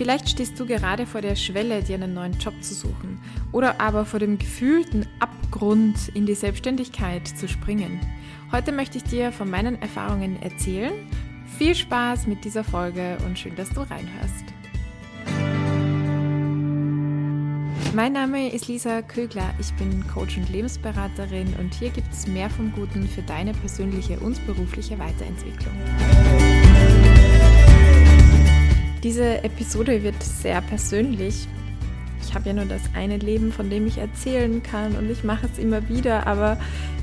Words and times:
Vielleicht 0.00 0.30
stehst 0.30 0.58
du 0.58 0.64
gerade 0.64 1.04
vor 1.04 1.20
der 1.20 1.36
Schwelle, 1.36 1.82
dir 1.82 1.96
einen 1.96 2.14
neuen 2.14 2.32
Job 2.32 2.54
zu 2.62 2.72
suchen 2.72 3.20
oder 3.52 3.82
aber 3.82 4.06
vor 4.06 4.18
dem 4.18 4.38
gefühlten 4.38 5.06
Abgrund 5.18 6.08
in 6.14 6.24
die 6.24 6.34
Selbstständigkeit 6.34 7.28
zu 7.28 7.46
springen. 7.46 8.00
Heute 8.50 8.72
möchte 8.72 8.96
ich 8.96 9.04
dir 9.04 9.30
von 9.30 9.50
meinen 9.50 9.82
Erfahrungen 9.82 10.40
erzählen. 10.40 10.94
Viel 11.58 11.74
Spaß 11.74 12.28
mit 12.28 12.46
dieser 12.46 12.64
Folge 12.64 13.18
und 13.26 13.38
schön, 13.38 13.54
dass 13.56 13.68
du 13.68 13.82
reinhörst. 13.82 14.46
Mein 17.94 18.14
Name 18.14 18.50
ist 18.50 18.68
Lisa 18.68 19.02
Kögler, 19.02 19.52
ich 19.58 19.70
bin 19.74 20.06
Coach 20.06 20.38
und 20.38 20.48
Lebensberaterin 20.48 21.52
und 21.58 21.74
hier 21.74 21.90
gibt 21.90 22.10
es 22.10 22.26
mehr 22.26 22.48
vom 22.48 22.72
Guten 22.72 23.06
für 23.06 23.20
deine 23.20 23.52
persönliche 23.52 24.18
und 24.20 24.46
berufliche 24.46 24.98
Weiterentwicklung. 24.98 25.74
Diese 29.02 29.42
Episode 29.42 30.02
wird 30.02 30.22
sehr 30.22 30.60
persönlich. 30.60 31.48
Ich 32.22 32.34
habe 32.34 32.48
ja 32.48 32.54
nur 32.54 32.66
das 32.66 32.82
eine 32.94 33.16
Leben, 33.16 33.50
von 33.50 33.70
dem 33.70 33.86
ich 33.86 33.98
erzählen 33.98 34.62
kann 34.62 34.94
und 34.94 35.10
ich 35.10 35.24
mache 35.24 35.48
es 35.50 35.58
immer 35.58 35.88
wieder, 35.88 36.26
aber 36.26 36.58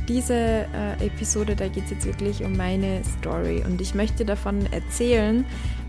diese 0.07 0.33
äh, 0.33 1.05
Episode, 1.05 1.55
da 1.55 1.67
geht 1.67 1.85
es 1.85 1.89
jetzt 1.89 2.05
wirklich 2.05 2.43
um 2.43 2.55
meine 2.55 3.01
Story 3.19 3.63
und 3.65 3.81
ich 3.81 3.93
möchte 3.93 4.23
davon 4.23 4.65
erzählen, 4.71 5.43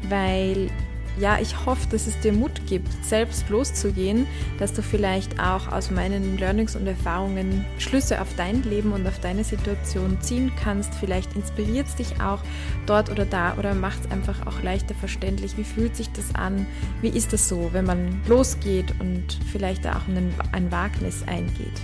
weil 0.08 0.70
ja, 1.18 1.38
ich 1.40 1.66
hoffe, 1.66 1.86
dass 1.90 2.06
es 2.06 2.18
dir 2.20 2.32
Mut 2.32 2.66
gibt, 2.66 2.88
selbst 3.04 3.48
loszugehen, 3.48 4.26
dass 4.58 4.72
du 4.72 4.82
vielleicht 4.82 5.40
auch 5.40 5.68
aus 5.68 5.90
meinen 5.90 6.38
Learnings 6.38 6.76
und 6.76 6.86
Erfahrungen 6.86 7.64
Schlüsse 7.78 8.20
auf 8.20 8.28
dein 8.36 8.62
Leben 8.62 8.92
und 8.92 9.06
auf 9.06 9.18
deine 9.20 9.44
Situation 9.44 10.20
ziehen 10.20 10.52
kannst. 10.62 10.94
Vielleicht 10.94 11.34
inspiriert 11.34 11.86
es 11.88 11.96
dich 11.96 12.20
auch 12.20 12.42
dort 12.86 13.10
oder 13.10 13.24
da 13.24 13.56
oder 13.56 13.74
macht 13.74 14.04
es 14.04 14.10
einfach 14.10 14.46
auch 14.46 14.62
leichter 14.62 14.94
verständlich. 14.94 15.56
Wie 15.56 15.64
fühlt 15.64 15.96
sich 15.96 16.10
das 16.12 16.34
an? 16.34 16.66
Wie 17.00 17.08
ist 17.08 17.32
das 17.32 17.48
so, 17.48 17.70
wenn 17.72 17.84
man 17.84 18.20
losgeht 18.26 18.94
und 19.00 19.38
vielleicht 19.50 19.86
auch 19.86 20.06
ein, 20.08 20.34
ein 20.52 20.70
Wagnis 20.70 21.22
eingeht? 21.26 21.80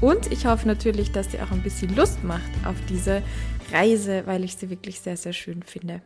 Und 0.00 0.30
ich 0.32 0.46
hoffe 0.46 0.66
natürlich, 0.66 1.12
dass 1.12 1.28
dir 1.28 1.42
auch 1.44 1.50
ein 1.50 1.62
bisschen 1.62 1.94
Lust 1.94 2.24
macht 2.24 2.50
auf 2.64 2.76
diese 2.88 3.22
Reise, 3.72 4.22
weil 4.26 4.44
ich 4.44 4.56
sie 4.56 4.68
wirklich 4.68 5.00
sehr, 5.00 5.16
sehr 5.16 5.32
schön 5.32 5.62
finde. 5.62 6.02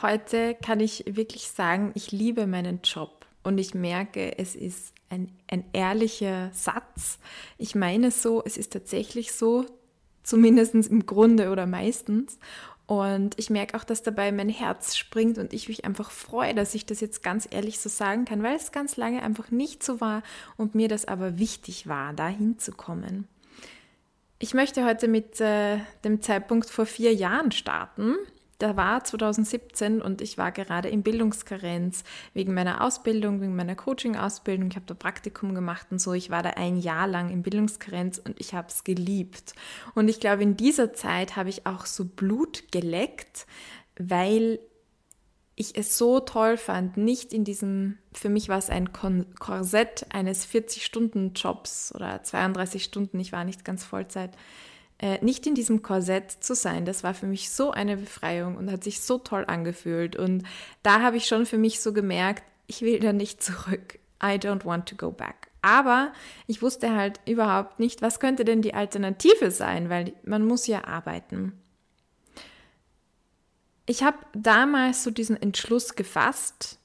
Heute 0.00 0.54
kann 0.54 0.78
ich 0.78 1.04
wirklich 1.08 1.48
sagen, 1.48 1.90
ich 1.94 2.12
liebe 2.12 2.46
meinen 2.46 2.80
Job 2.84 3.26
und 3.42 3.58
ich 3.58 3.74
merke, 3.74 4.38
es 4.38 4.54
ist 4.54 4.94
ein, 5.10 5.32
ein 5.50 5.64
ehrlicher 5.72 6.50
Satz. 6.52 7.18
Ich 7.56 7.74
meine 7.74 8.12
so, 8.12 8.40
es 8.44 8.56
ist 8.56 8.72
tatsächlich 8.72 9.32
so, 9.32 9.66
zumindest 10.22 10.74
im 10.74 11.04
Grunde 11.04 11.50
oder 11.50 11.66
meistens. 11.66 12.38
Und 12.86 13.36
ich 13.38 13.50
merke 13.50 13.76
auch, 13.76 13.82
dass 13.82 14.04
dabei 14.04 14.30
mein 14.30 14.48
Herz 14.48 14.96
springt 14.96 15.36
und 15.36 15.52
ich 15.52 15.68
mich 15.68 15.84
einfach 15.84 16.12
freue, 16.12 16.54
dass 16.54 16.76
ich 16.76 16.86
das 16.86 17.00
jetzt 17.00 17.24
ganz 17.24 17.48
ehrlich 17.50 17.80
so 17.80 17.88
sagen 17.88 18.24
kann, 18.24 18.42
weil 18.44 18.54
es 18.54 18.70
ganz 18.70 18.96
lange 18.96 19.22
einfach 19.22 19.50
nicht 19.50 19.82
so 19.82 20.00
war 20.00 20.22
und 20.56 20.76
mir 20.76 20.88
das 20.88 21.06
aber 21.06 21.38
wichtig 21.38 21.88
war, 21.88 22.12
da 22.12 22.28
hinzukommen. 22.28 23.26
Ich 24.38 24.54
möchte 24.54 24.84
heute 24.84 25.08
mit 25.08 25.40
äh, 25.40 25.78
dem 26.04 26.22
Zeitpunkt 26.22 26.70
vor 26.70 26.86
vier 26.86 27.12
Jahren 27.12 27.50
starten 27.50 28.14
da 28.58 28.76
war 28.76 29.04
2017 29.04 30.02
und 30.02 30.20
ich 30.20 30.36
war 30.36 30.50
gerade 30.50 30.88
in 30.88 31.02
Bildungskarenz 31.02 32.02
wegen 32.34 32.54
meiner 32.54 32.82
Ausbildung, 32.84 33.40
wegen 33.40 33.54
meiner 33.54 33.76
Coaching-Ausbildung. 33.76 34.70
Ich 34.70 34.76
habe 34.76 34.86
da 34.86 34.94
Praktikum 34.94 35.54
gemacht 35.54 35.86
und 35.90 36.00
so. 36.00 36.12
Ich 36.12 36.30
war 36.30 36.42
da 36.42 36.50
ein 36.50 36.76
Jahr 36.76 37.06
lang 37.06 37.30
in 37.30 37.42
Bildungskarenz 37.42 38.18
und 38.18 38.40
ich 38.40 38.54
habe 38.54 38.68
es 38.68 38.82
geliebt. 38.82 39.54
Und 39.94 40.08
ich 40.08 40.18
glaube, 40.18 40.42
in 40.42 40.56
dieser 40.56 40.92
Zeit 40.92 41.36
habe 41.36 41.48
ich 41.50 41.66
auch 41.66 41.86
so 41.86 42.04
Blut 42.04 42.72
geleckt, 42.72 43.46
weil 43.96 44.58
ich 45.54 45.76
es 45.76 45.98
so 45.98 46.20
toll 46.20 46.56
fand, 46.56 46.96
nicht 46.96 47.32
in 47.32 47.44
diesem, 47.44 47.98
für 48.12 48.28
mich 48.28 48.48
war 48.48 48.58
es 48.58 48.70
ein 48.70 48.92
Korsett 48.92 50.06
eines 50.10 50.46
40-Stunden-Jobs 50.46 51.94
oder 51.94 52.22
32 52.22 52.84
Stunden, 52.84 53.18
ich 53.18 53.32
war 53.32 53.44
nicht 53.44 53.64
ganz 53.64 53.84
Vollzeit, 53.84 54.36
äh, 54.98 55.24
nicht 55.24 55.46
in 55.46 55.54
diesem 55.54 55.82
Korsett 55.82 56.30
zu 56.30 56.54
sein, 56.54 56.84
das 56.84 57.04
war 57.04 57.14
für 57.14 57.26
mich 57.26 57.50
so 57.50 57.70
eine 57.70 57.96
Befreiung 57.96 58.56
und 58.56 58.70
hat 58.70 58.82
sich 58.82 59.00
so 59.00 59.18
toll 59.18 59.44
angefühlt. 59.46 60.16
Und 60.16 60.44
da 60.82 61.02
habe 61.02 61.16
ich 61.16 61.26
schon 61.26 61.46
für 61.46 61.58
mich 61.58 61.80
so 61.80 61.92
gemerkt, 61.92 62.42
ich 62.66 62.82
will 62.82 62.98
da 62.98 63.12
nicht 63.12 63.42
zurück. 63.42 63.98
I 64.22 64.34
don't 64.34 64.64
want 64.64 64.88
to 64.88 64.96
go 64.96 65.10
back. 65.10 65.48
Aber 65.62 66.12
ich 66.46 66.62
wusste 66.62 66.94
halt 66.94 67.20
überhaupt 67.26 67.78
nicht, 67.78 68.02
was 68.02 68.20
könnte 68.20 68.44
denn 68.44 68.62
die 68.62 68.74
Alternative 68.74 69.50
sein, 69.50 69.88
weil 69.88 70.12
man 70.24 70.44
muss 70.44 70.66
ja 70.66 70.84
arbeiten. 70.84 71.52
Ich 73.86 74.02
habe 74.02 74.18
damals 74.34 75.02
so 75.02 75.10
diesen 75.10 75.40
Entschluss 75.40 75.94
gefasst, 75.94 76.78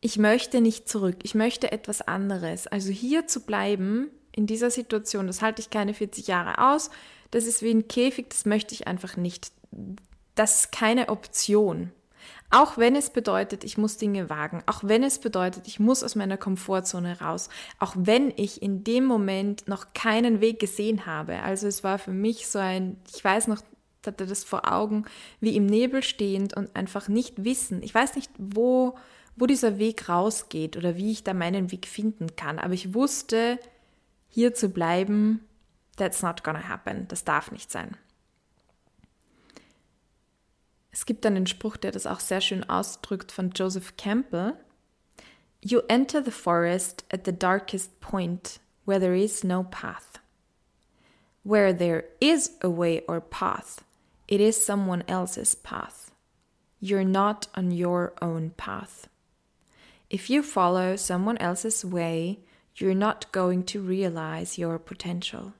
ich 0.00 0.18
möchte 0.18 0.60
nicht 0.60 0.88
zurück, 0.88 1.16
ich 1.22 1.34
möchte 1.34 1.72
etwas 1.72 2.02
anderes. 2.02 2.66
Also 2.66 2.90
hier 2.90 3.26
zu 3.26 3.40
bleiben, 3.40 4.10
in 4.34 4.46
dieser 4.46 4.70
Situation, 4.70 5.26
das 5.26 5.42
halte 5.42 5.60
ich 5.60 5.70
keine 5.70 5.94
40 5.94 6.26
Jahre 6.26 6.72
aus, 6.72 6.90
das 7.30 7.46
ist 7.46 7.62
wie 7.62 7.72
ein 7.72 7.88
Käfig, 7.88 8.30
das 8.30 8.44
möchte 8.44 8.74
ich 8.74 8.86
einfach 8.86 9.16
nicht. 9.16 9.52
Das 10.34 10.56
ist 10.56 10.72
keine 10.72 11.08
Option. 11.08 11.90
Auch 12.50 12.76
wenn 12.76 12.94
es 12.94 13.08
bedeutet, 13.08 13.64
ich 13.64 13.78
muss 13.78 13.96
Dinge 13.96 14.28
wagen, 14.28 14.62
auch 14.66 14.84
wenn 14.84 15.02
es 15.02 15.18
bedeutet, 15.18 15.66
ich 15.66 15.80
muss 15.80 16.04
aus 16.04 16.14
meiner 16.14 16.36
Komfortzone 16.36 17.20
raus, 17.20 17.48
auch 17.78 17.94
wenn 17.96 18.30
ich 18.36 18.60
in 18.60 18.84
dem 18.84 19.06
Moment 19.06 19.66
noch 19.68 19.94
keinen 19.94 20.42
Weg 20.42 20.58
gesehen 20.60 21.06
habe. 21.06 21.42
Also 21.42 21.66
es 21.66 21.82
war 21.82 21.98
für 21.98 22.12
mich 22.12 22.48
so 22.48 22.58
ein, 22.58 22.98
ich 23.14 23.24
weiß 23.24 23.48
noch, 23.48 23.62
hatte 24.06 24.26
das 24.26 24.44
vor 24.44 24.70
Augen, 24.70 25.06
wie 25.40 25.56
im 25.56 25.64
Nebel 25.64 26.02
stehend 26.02 26.54
und 26.54 26.76
einfach 26.76 27.08
nicht 27.08 27.44
wissen. 27.44 27.82
Ich 27.82 27.94
weiß 27.94 28.16
nicht, 28.16 28.30
wo, 28.36 28.96
wo 29.36 29.46
dieser 29.46 29.78
Weg 29.78 30.10
rausgeht 30.10 30.76
oder 30.76 30.96
wie 30.96 31.12
ich 31.12 31.24
da 31.24 31.32
meinen 31.32 31.70
Weg 31.72 31.86
finden 31.86 32.36
kann, 32.36 32.58
aber 32.58 32.74
ich 32.74 32.92
wusste, 32.92 33.58
hier 34.32 34.54
zu 34.54 34.70
bleiben, 34.70 35.46
that's 35.96 36.22
not 36.22 36.42
gonna 36.42 36.66
happen. 36.68 37.06
Das 37.08 37.22
darf 37.22 37.52
nicht 37.52 37.70
sein. 37.70 37.96
Es 40.90 41.04
gibt 41.06 41.24
einen 41.26 41.46
Spruch, 41.46 41.76
der 41.76 41.92
das 41.92 42.06
auch 42.06 42.20
sehr 42.20 42.40
schön 42.40 42.68
ausdrückt 42.68 43.30
von 43.30 43.50
Joseph 43.50 43.96
Campbell. 43.96 44.54
You 45.60 45.80
enter 45.88 46.24
the 46.24 46.30
forest 46.30 47.04
at 47.12 47.24
the 47.26 47.32
darkest 47.32 48.00
point 48.00 48.58
where 48.86 48.98
there 48.98 49.16
is 49.16 49.44
no 49.44 49.64
path. 49.64 50.18
Where 51.44 51.76
there 51.76 52.04
is 52.20 52.56
a 52.62 52.68
way 52.68 53.02
or 53.06 53.20
path, 53.20 53.84
it 54.28 54.40
is 54.40 54.64
someone 54.64 55.02
else's 55.06 55.54
path. 55.54 56.10
You're 56.80 57.04
not 57.04 57.48
on 57.54 57.70
your 57.70 58.14
own 58.22 58.50
path. 58.56 59.08
If 60.08 60.30
you 60.30 60.42
follow 60.42 60.96
someone 60.96 61.38
else's 61.38 61.84
way, 61.84 62.40
you're 62.76 62.94
not 62.94 63.32
going 63.32 63.64
to 63.66 63.80
realize 63.80 64.62
your 64.62 64.78
potential. 64.78 65.52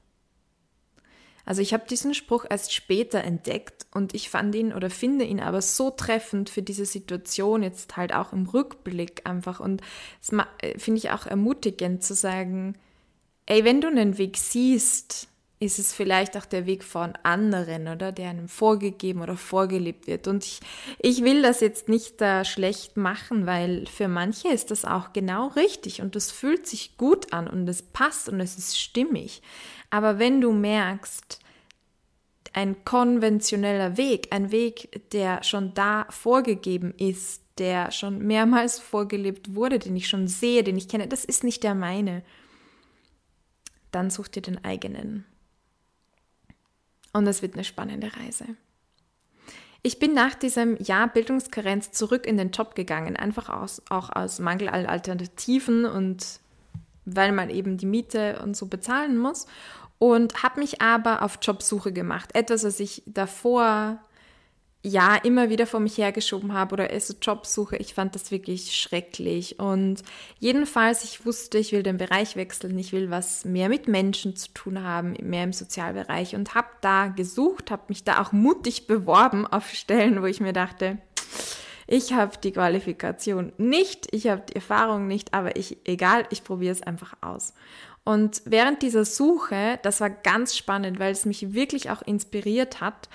Also 1.44 1.60
ich 1.60 1.74
habe 1.74 1.86
diesen 1.88 2.14
Spruch 2.14 2.44
erst 2.48 2.72
später 2.72 3.24
entdeckt 3.24 3.86
und 3.92 4.14
ich 4.14 4.30
fand 4.30 4.54
ihn 4.54 4.72
oder 4.72 4.90
finde 4.90 5.24
ihn 5.24 5.40
aber 5.40 5.60
so 5.60 5.90
treffend 5.90 6.50
für 6.50 6.62
diese 6.62 6.86
Situation 6.86 7.62
jetzt 7.62 7.96
halt 7.96 8.14
auch 8.14 8.32
im 8.32 8.46
Rückblick 8.46 9.22
einfach 9.24 9.58
und 9.58 9.82
äh, 10.60 10.78
finde 10.78 10.98
ich 10.98 11.10
auch 11.10 11.26
ermutigend 11.26 12.04
zu 12.04 12.14
sagen, 12.14 12.78
ey, 13.46 13.64
wenn 13.64 13.80
du 13.80 13.88
einen 13.88 14.18
Weg 14.18 14.36
siehst, 14.36 15.28
ist 15.62 15.78
es 15.78 15.92
vielleicht 15.92 16.36
auch 16.36 16.44
der 16.44 16.66
Weg 16.66 16.82
von 16.82 17.12
anderen, 17.22 17.86
oder? 17.86 18.10
Der 18.10 18.30
einem 18.30 18.48
vorgegeben 18.48 19.22
oder 19.22 19.36
vorgelebt 19.36 20.08
wird. 20.08 20.26
Und 20.26 20.44
ich, 20.44 20.60
ich 20.98 21.22
will 21.22 21.40
das 21.40 21.60
jetzt 21.60 21.88
nicht 21.88 22.20
da 22.20 22.44
schlecht 22.44 22.96
machen, 22.96 23.46
weil 23.46 23.86
für 23.86 24.08
manche 24.08 24.48
ist 24.48 24.72
das 24.72 24.84
auch 24.84 25.12
genau 25.12 25.48
richtig 25.48 26.02
und 26.02 26.16
das 26.16 26.32
fühlt 26.32 26.66
sich 26.66 26.96
gut 26.96 27.32
an 27.32 27.46
und 27.46 27.68
es 27.68 27.82
passt 27.82 28.28
und 28.28 28.40
es 28.40 28.58
ist 28.58 28.78
stimmig. 28.78 29.40
Aber 29.90 30.18
wenn 30.18 30.40
du 30.40 30.52
merkst, 30.52 31.38
ein 32.54 32.84
konventioneller 32.84 33.96
Weg, 33.96 34.28
ein 34.30 34.50
Weg, 34.50 35.10
der 35.12 35.42
schon 35.42 35.74
da 35.74 36.06
vorgegeben 36.10 36.92
ist, 36.98 37.40
der 37.58 37.92
schon 37.92 38.18
mehrmals 38.18 38.78
vorgelebt 38.78 39.54
wurde, 39.54 39.78
den 39.78 39.94
ich 39.96 40.08
schon 40.08 40.26
sehe, 40.26 40.64
den 40.64 40.76
ich 40.76 40.88
kenne, 40.88 41.06
das 41.06 41.24
ist 41.24 41.44
nicht 41.44 41.62
der 41.62 41.74
meine, 41.74 42.22
dann 43.90 44.10
such 44.10 44.28
dir 44.28 44.42
den 44.42 44.64
eigenen. 44.64 45.24
Und 47.12 47.26
es 47.26 47.42
wird 47.42 47.54
eine 47.54 47.64
spannende 47.64 48.10
Reise. 48.16 48.46
Ich 49.82 49.98
bin 49.98 50.14
nach 50.14 50.34
diesem 50.34 50.76
Jahr 50.76 51.08
Bildungskarenz 51.08 51.90
zurück 51.90 52.26
in 52.26 52.36
den 52.36 52.52
Job 52.52 52.74
gegangen, 52.74 53.16
einfach 53.16 53.48
aus, 53.48 53.82
auch 53.90 54.10
aus 54.10 54.38
Mangel 54.38 54.68
an 54.68 54.86
Alternativen 54.86 55.84
und 55.84 56.40
weil 57.04 57.32
man 57.32 57.50
eben 57.50 57.78
die 57.78 57.86
Miete 57.86 58.40
und 58.42 58.56
so 58.56 58.66
bezahlen 58.66 59.18
muss. 59.18 59.46
Und 59.98 60.42
habe 60.42 60.60
mich 60.60 60.80
aber 60.80 61.22
auf 61.22 61.38
Jobsuche 61.42 61.92
gemacht. 61.92 62.30
Etwas, 62.34 62.64
was 62.64 62.80
ich 62.80 63.02
davor 63.06 64.00
ja 64.82 65.16
immer 65.16 65.48
wieder 65.48 65.66
vor 65.66 65.80
mich 65.80 65.98
hergeschoben 65.98 66.52
habe 66.52 66.72
oder 66.72 66.92
es 66.92 67.08
so 67.08 67.14
Jobsuche. 67.20 67.76
Ich 67.76 67.94
fand 67.94 68.14
das 68.14 68.30
wirklich 68.30 68.76
schrecklich. 68.76 69.58
Und 69.58 70.02
jedenfalls, 70.40 71.04
ich 71.04 71.24
wusste, 71.24 71.58
ich 71.58 71.72
will 71.72 71.82
den 71.82 71.98
Bereich 71.98 72.36
wechseln. 72.36 72.78
Ich 72.78 72.92
will 72.92 73.10
was 73.10 73.44
mehr 73.44 73.68
mit 73.68 73.86
Menschen 73.86 74.34
zu 74.34 74.52
tun 74.52 74.82
haben, 74.82 75.14
mehr 75.22 75.44
im 75.44 75.52
Sozialbereich. 75.52 76.34
Und 76.34 76.54
habe 76.54 76.68
da 76.80 77.08
gesucht, 77.08 77.70
habe 77.70 77.84
mich 77.88 78.04
da 78.04 78.20
auch 78.20 78.32
mutig 78.32 78.86
beworben 78.86 79.46
auf 79.46 79.70
Stellen, 79.70 80.20
wo 80.20 80.26
ich 80.26 80.40
mir 80.40 80.52
dachte, 80.52 80.98
Ich 81.86 82.12
habe 82.12 82.38
die 82.42 82.52
Qualifikation 82.52 83.52
nicht, 83.58 84.08
ich 84.12 84.28
habe 84.28 84.42
die 84.48 84.54
Erfahrung 84.54 85.08
nicht, 85.08 85.34
aber 85.34 85.56
ich, 85.56 85.76
egal, 85.84 86.26
ich 86.30 86.44
probiere 86.44 86.72
es 86.72 86.82
einfach 86.82 87.14
aus. 87.20 87.54
Und 88.04 88.42
während 88.44 88.82
dieser 88.82 89.04
Suche, 89.04 89.78
das 89.82 90.00
war 90.00 90.10
ganz 90.10 90.56
spannend, 90.56 90.98
weil 90.98 91.12
es 91.12 91.24
mich 91.24 91.52
wirklich 91.54 91.90
auch 91.90 92.02
inspiriert 92.02 92.80
hat. 92.80 93.08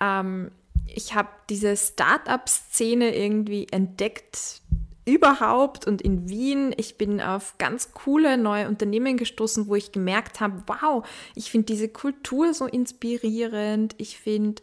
Ähm, 0.00 0.50
ich 0.94 1.14
habe 1.14 1.28
diese 1.48 1.76
Start-up-Szene 1.76 3.14
irgendwie 3.16 3.66
entdeckt 3.70 4.62
überhaupt 5.04 5.86
und 5.86 6.02
in 6.02 6.28
Wien. 6.28 6.72
Ich 6.76 6.96
bin 6.96 7.20
auf 7.20 7.56
ganz 7.58 7.92
coole 7.92 8.38
neue 8.38 8.68
Unternehmen 8.68 9.16
gestoßen, 9.16 9.66
wo 9.66 9.74
ich 9.74 9.92
gemerkt 9.92 10.40
habe, 10.40 10.62
wow, 10.66 11.06
ich 11.34 11.50
finde 11.50 11.66
diese 11.66 11.88
Kultur 11.88 12.54
so 12.54 12.66
inspirierend. 12.66 13.94
Ich 13.98 14.18
finde, 14.18 14.62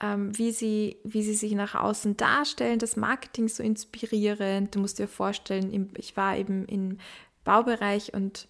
ähm, 0.00 0.36
wie, 0.36 0.52
sie, 0.52 0.96
wie 1.04 1.22
sie 1.22 1.34
sich 1.34 1.52
nach 1.52 1.74
außen 1.74 2.16
darstellen, 2.16 2.78
das 2.78 2.96
Marketing 2.96 3.48
so 3.48 3.62
inspirierend. 3.62 4.74
Du 4.74 4.80
musst 4.80 4.98
dir 4.98 5.08
vorstellen, 5.08 5.90
ich 5.96 6.16
war 6.16 6.36
eben 6.36 6.66
im 6.66 6.98
Baubereich 7.44 8.12
und 8.14 8.48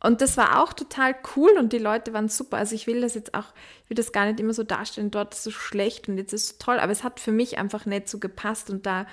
und 0.00 0.20
das 0.20 0.36
war 0.36 0.62
auch 0.62 0.72
total 0.72 1.16
cool 1.36 1.50
und 1.58 1.72
die 1.72 1.78
Leute 1.78 2.12
waren 2.12 2.28
super. 2.28 2.58
Also 2.58 2.74
ich 2.74 2.86
will 2.86 3.00
das 3.00 3.14
jetzt 3.14 3.34
auch, 3.34 3.46
ich 3.84 3.90
will 3.90 3.96
das 3.96 4.12
gar 4.12 4.26
nicht 4.26 4.38
immer 4.38 4.54
so 4.54 4.62
darstellen, 4.62 5.10
dort 5.10 5.34
ist 5.34 5.42
so 5.42 5.50
schlecht 5.50 6.08
und 6.08 6.18
jetzt 6.18 6.32
ist 6.32 6.42
es 6.42 6.48
so 6.50 6.54
toll, 6.60 6.78
aber 6.78 6.92
es 6.92 7.02
hat 7.02 7.18
für 7.18 7.32
mich 7.32 7.58
einfach 7.58 7.84
nicht 7.84 8.08
so 8.08 8.18
gepasst 8.18 8.70
und 8.70 8.86
da, 8.86 9.06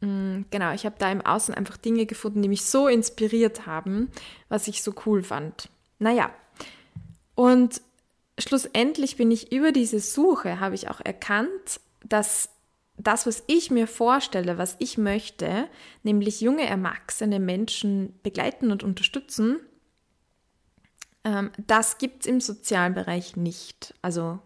mh, 0.00 0.08
mm, 0.08 0.44
genau, 0.50 0.72
ich 0.72 0.84
habe 0.84 0.96
da 0.98 1.10
im 1.12 1.24
Außen 1.24 1.54
einfach 1.54 1.76
Dinge 1.76 2.06
gefunden, 2.06 2.42
die 2.42 2.48
mich 2.48 2.64
so 2.64 2.88
inspiriert 2.88 3.66
haben, 3.66 4.10
was 4.48 4.66
ich 4.66 4.82
so 4.82 4.94
cool 5.06 5.22
fand. 5.22 5.68
Naja, 6.00 6.30
und 7.36 7.80
schlussendlich 8.38 9.16
bin 9.16 9.30
ich 9.30 9.52
über 9.52 9.70
diese 9.70 10.00
Suche, 10.00 10.58
habe 10.58 10.74
ich 10.74 10.90
auch 10.90 11.00
erkannt, 11.00 11.80
dass 12.04 12.48
das, 12.98 13.26
was 13.26 13.44
ich 13.46 13.70
mir 13.70 13.86
vorstelle, 13.86 14.58
was 14.58 14.76
ich 14.80 14.98
möchte, 14.98 15.68
nämlich 16.02 16.40
junge, 16.40 16.66
erwachsene 16.66 17.38
Menschen 17.38 18.18
begleiten 18.22 18.72
und 18.72 18.82
unterstützen, 18.82 19.60
ähm, 21.26 21.50
das 21.66 21.98
gibt 21.98 22.20
es 22.20 22.26
im 22.26 22.40
sozialen 22.40 22.94
Bereich 22.94 23.36
nicht. 23.36 23.92
Also 24.00 24.38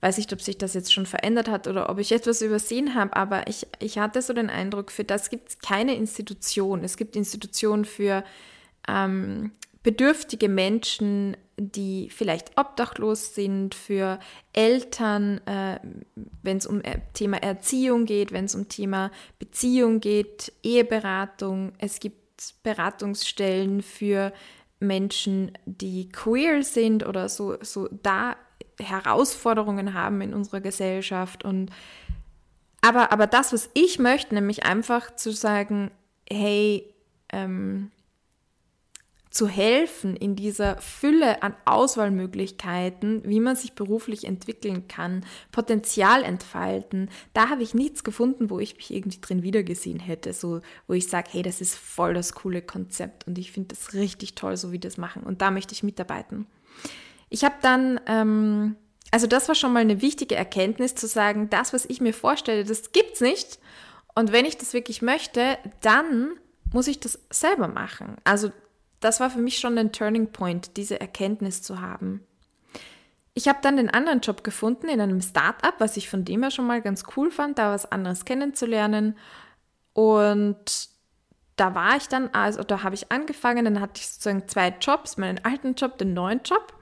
weiß 0.00 0.16
nicht, 0.16 0.32
ob 0.32 0.40
sich 0.40 0.58
das 0.58 0.74
jetzt 0.74 0.92
schon 0.92 1.06
verändert 1.06 1.48
hat 1.48 1.66
oder 1.68 1.90
ob 1.90 1.98
ich 1.98 2.12
etwas 2.12 2.42
übersehen 2.42 2.94
habe, 2.94 3.14
aber 3.14 3.46
ich, 3.46 3.66
ich 3.78 3.98
hatte 3.98 4.20
so 4.22 4.32
den 4.32 4.50
Eindruck, 4.50 4.90
für 4.90 5.04
das 5.04 5.30
gibt 5.30 5.50
es 5.50 5.58
keine 5.58 5.94
Institution. 5.94 6.82
Es 6.82 6.96
gibt 6.96 7.14
Institutionen 7.14 7.84
für 7.84 8.24
ähm, 8.88 9.52
bedürftige 9.82 10.48
Menschen, 10.48 11.36
die 11.56 12.08
vielleicht 12.10 12.58
obdachlos 12.58 13.34
sind, 13.34 13.74
für 13.74 14.18
Eltern, 14.52 15.40
äh, 15.46 15.78
wenn 16.42 16.56
es 16.56 16.66
um 16.66 16.80
äh, 16.82 17.00
Thema 17.12 17.36
Erziehung 17.42 18.06
geht, 18.06 18.32
wenn 18.32 18.46
es 18.46 18.54
um 18.54 18.68
Thema 18.68 19.10
Beziehung 19.38 20.00
geht, 20.00 20.52
Eheberatung. 20.62 21.72
Es 21.78 22.00
gibt 22.00 22.54
Beratungsstellen 22.62 23.82
für 23.82 24.32
Menschen, 24.86 25.52
die 25.66 26.08
queer 26.08 26.62
sind 26.62 27.06
oder 27.06 27.28
so, 27.28 27.56
so 27.62 27.88
da 28.02 28.36
Herausforderungen 28.78 29.94
haben 29.94 30.20
in 30.20 30.34
unserer 30.34 30.60
Gesellschaft. 30.60 31.44
Und 31.44 31.70
aber, 32.80 33.12
aber 33.12 33.26
das, 33.26 33.52
was 33.52 33.70
ich 33.74 33.98
möchte, 33.98 34.34
nämlich 34.34 34.64
einfach 34.64 35.14
zu 35.14 35.32
sagen, 35.32 35.90
hey, 36.28 36.92
ähm, 37.32 37.90
zu 39.34 39.48
helfen 39.48 40.14
in 40.14 40.36
dieser 40.36 40.76
Fülle 40.80 41.42
an 41.42 41.56
Auswahlmöglichkeiten, 41.64 43.22
wie 43.24 43.40
man 43.40 43.56
sich 43.56 43.72
beruflich 43.72 44.26
entwickeln 44.26 44.86
kann, 44.86 45.26
Potenzial 45.50 46.22
entfalten. 46.22 47.10
Da 47.32 47.48
habe 47.48 47.64
ich 47.64 47.74
nichts 47.74 48.04
gefunden, 48.04 48.48
wo 48.48 48.60
ich 48.60 48.76
mich 48.76 48.94
irgendwie 48.94 49.20
drin 49.20 49.42
wiedergesehen 49.42 49.98
hätte, 49.98 50.32
so 50.32 50.60
wo 50.86 50.92
ich 50.92 51.08
sage, 51.08 51.30
hey, 51.32 51.42
das 51.42 51.60
ist 51.60 51.74
voll 51.74 52.14
das 52.14 52.34
coole 52.34 52.62
Konzept 52.62 53.26
und 53.26 53.36
ich 53.36 53.50
finde 53.50 53.74
das 53.74 53.92
richtig 53.92 54.36
toll, 54.36 54.56
so 54.56 54.70
wie 54.70 54.78
das 54.78 54.98
machen 54.98 55.24
und 55.24 55.42
da 55.42 55.50
möchte 55.50 55.74
ich 55.74 55.82
mitarbeiten. 55.82 56.46
Ich 57.28 57.42
habe 57.42 57.56
dann, 57.60 57.98
ähm, 58.06 58.76
also 59.10 59.26
das 59.26 59.48
war 59.48 59.56
schon 59.56 59.72
mal 59.72 59.80
eine 59.80 60.00
wichtige 60.00 60.36
Erkenntnis 60.36 60.94
zu 60.94 61.08
sagen, 61.08 61.50
das, 61.50 61.72
was 61.72 61.86
ich 61.86 62.00
mir 62.00 62.14
vorstelle, 62.14 62.62
das 62.62 62.92
gibt's 62.92 63.20
nicht 63.20 63.58
und 64.14 64.30
wenn 64.30 64.44
ich 64.44 64.58
das 64.58 64.74
wirklich 64.74 65.02
möchte, 65.02 65.58
dann 65.80 66.34
muss 66.72 66.86
ich 66.86 67.00
das 67.00 67.18
selber 67.30 67.66
machen. 67.66 68.16
Also 68.22 68.52
das 69.04 69.20
war 69.20 69.28
für 69.28 69.40
mich 69.40 69.58
schon 69.58 69.76
ein 69.76 69.92
Turning 69.92 70.32
Point, 70.32 70.76
diese 70.76 71.00
Erkenntnis 71.00 71.62
zu 71.62 71.80
haben. 71.80 72.26
Ich 73.34 73.48
habe 73.48 73.58
dann 73.62 73.76
den 73.76 73.90
anderen 73.90 74.20
Job 74.20 74.44
gefunden 74.44 74.88
in 74.88 75.00
einem 75.00 75.20
Startup, 75.20 75.74
was 75.78 75.96
ich 75.96 76.08
von 76.08 76.24
dem 76.24 76.42
her 76.42 76.50
schon 76.50 76.66
mal 76.66 76.80
ganz 76.80 77.02
cool 77.16 77.30
fand, 77.30 77.58
da 77.58 77.72
was 77.72 77.90
anderes 77.90 78.24
kennenzulernen. 78.24 79.18
Und 79.92 80.88
da 81.56 81.74
war 81.74 81.96
ich 81.96 82.08
dann, 82.08 82.30
also 82.32 82.62
da 82.62 82.82
habe 82.82 82.94
ich 82.94 83.12
angefangen, 83.12 83.64
dann 83.64 83.80
hatte 83.80 84.00
ich 84.00 84.08
sozusagen 84.08 84.48
zwei 84.48 84.74
Jobs, 84.80 85.18
meinen 85.18 85.44
alten 85.44 85.74
Job, 85.74 85.98
den 85.98 86.14
neuen 86.14 86.40
Job. 86.44 86.72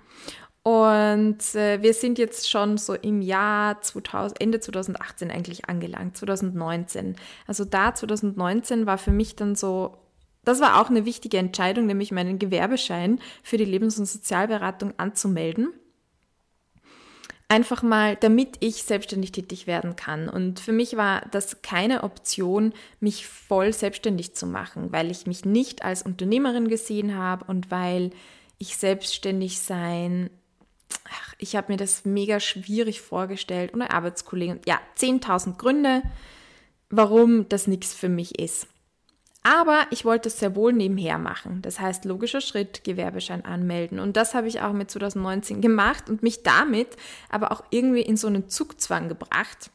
Und 0.63 1.57
äh, 1.57 1.83
wir 1.83 1.93
sind 1.93 2.19
jetzt 2.19 2.49
schon 2.49 2.79
so 2.79 2.95
im 2.95 3.21
Jahr 3.21 3.81
2000, 3.81 4.41
Ende 4.41 4.61
2018 4.61 5.31
eigentlich 5.33 5.69
angelangt, 5.69 6.17
2019. 6.17 7.17
Also 7.49 7.65
da 7.65 7.95
2019 7.95 8.87
war 8.87 8.99
für 8.99 9.11
mich 9.11 9.35
dann 9.35 9.57
so, 9.57 9.97
das 10.45 10.61
war 10.61 10.81
auch 10.81 10.91
eine 10.91 11.05
wichtige 11.05 11.39
Entscheidung, 11.39 11.87
nämlich 11.87 12.11
meinen 12.11 12.39
Gewerbeschein 12.39 13.21
für 13.43 13.57
die 13.57 13.65
Lebens- 13.65 13.99
und 13.99 14.07
Sozialberatung 14.07 14.95
anzumelden. 14.97 15.69
Einfach 17.49 17.83
mal, 17.83 18.17
damit 18.17 18.57
ich 18.61 18.83
selbstständig 18.83 19.33
tätig 19.33 19.67
werden 19.67 19.95
kann. 19.95 20.29
Und 20.29 20.59
für 20.59 20.73
mich 20.73 20.97
war 20.97 21.21
das 21.31 21.61
keine 21.61 22.03
Option, 22.03 22.73
mich 22.99 23.27
voll 23.27 23.73
selbstständig 23.73 24.35
zu 24.35 24.47
machen, 24.47 24.91
weil 24.91 25.11
ich 25.11 25.27
mich 25.27 25.45
nicht 25.45 25.85
als 25.85 26.03
Unternehmerin 26.03 26.69
gesehen 26.69 27.17
habe 27.17 27.45
und 27.45 27.71
weil 27.71 28.11
ich 28.59 28.77
selbstständig 28.79 29.61
sein, 29.61 30.31
ach, 31.05 31.35
ich 31.39 31.55
habe 31.55 31.73
mir 31.73 31.77
das 31.77 32.05
mega 32.05 32.41
schwierig 32.41 33.01
vorgestellt 33.03 33.75
ohne 33.75 33.93
Arbeitskollegen. 33.93 34.61
Ja, 34.67 34.81
10.000 34.97 35.59
Gründe, 35.59 36.03
warum 36.89 37.49
das 37.49 37.67
nichts 37.67 37.93
für 37.93 38.09
mich 38.09 38.39
ist. 38.39 38.67
Aber 39.43 39.87
ich 39.91 40.05
wollte 40.05 40.29
es 40.29 40.39
sehr 40.39 40.55
wohl 40.55 40.73
nebenher 40.73 41.19
machen. 41.19 41.63
Das 41.63 41.81
heißt, 41.81 42.05
logischer 42.05 42.41
Schritt, 42.41 42.85
Gewerbeschein 42.85 43.45
anmelden. 43.45 43.99
Und 43.99 44.17
das 44.17 44.35
habe 44.35 44.47
ich 44.47 44.61
auch 44.61 44.73
mit 44.73 44.91
2019 44.91 45.61
gemacht 45.61 46.09
und 46.09 46.23
mich 46.23 46.43
damit 46.45 46.97
aber 47.29 47.51
auch 47.51 47.65
irgendwie 47.71 48.03
in 48.03 48.17
so 48.17 48.29
einen 48.29 48.49
Zugzwang 48.49 49.09
gebracht. 49.09 49.71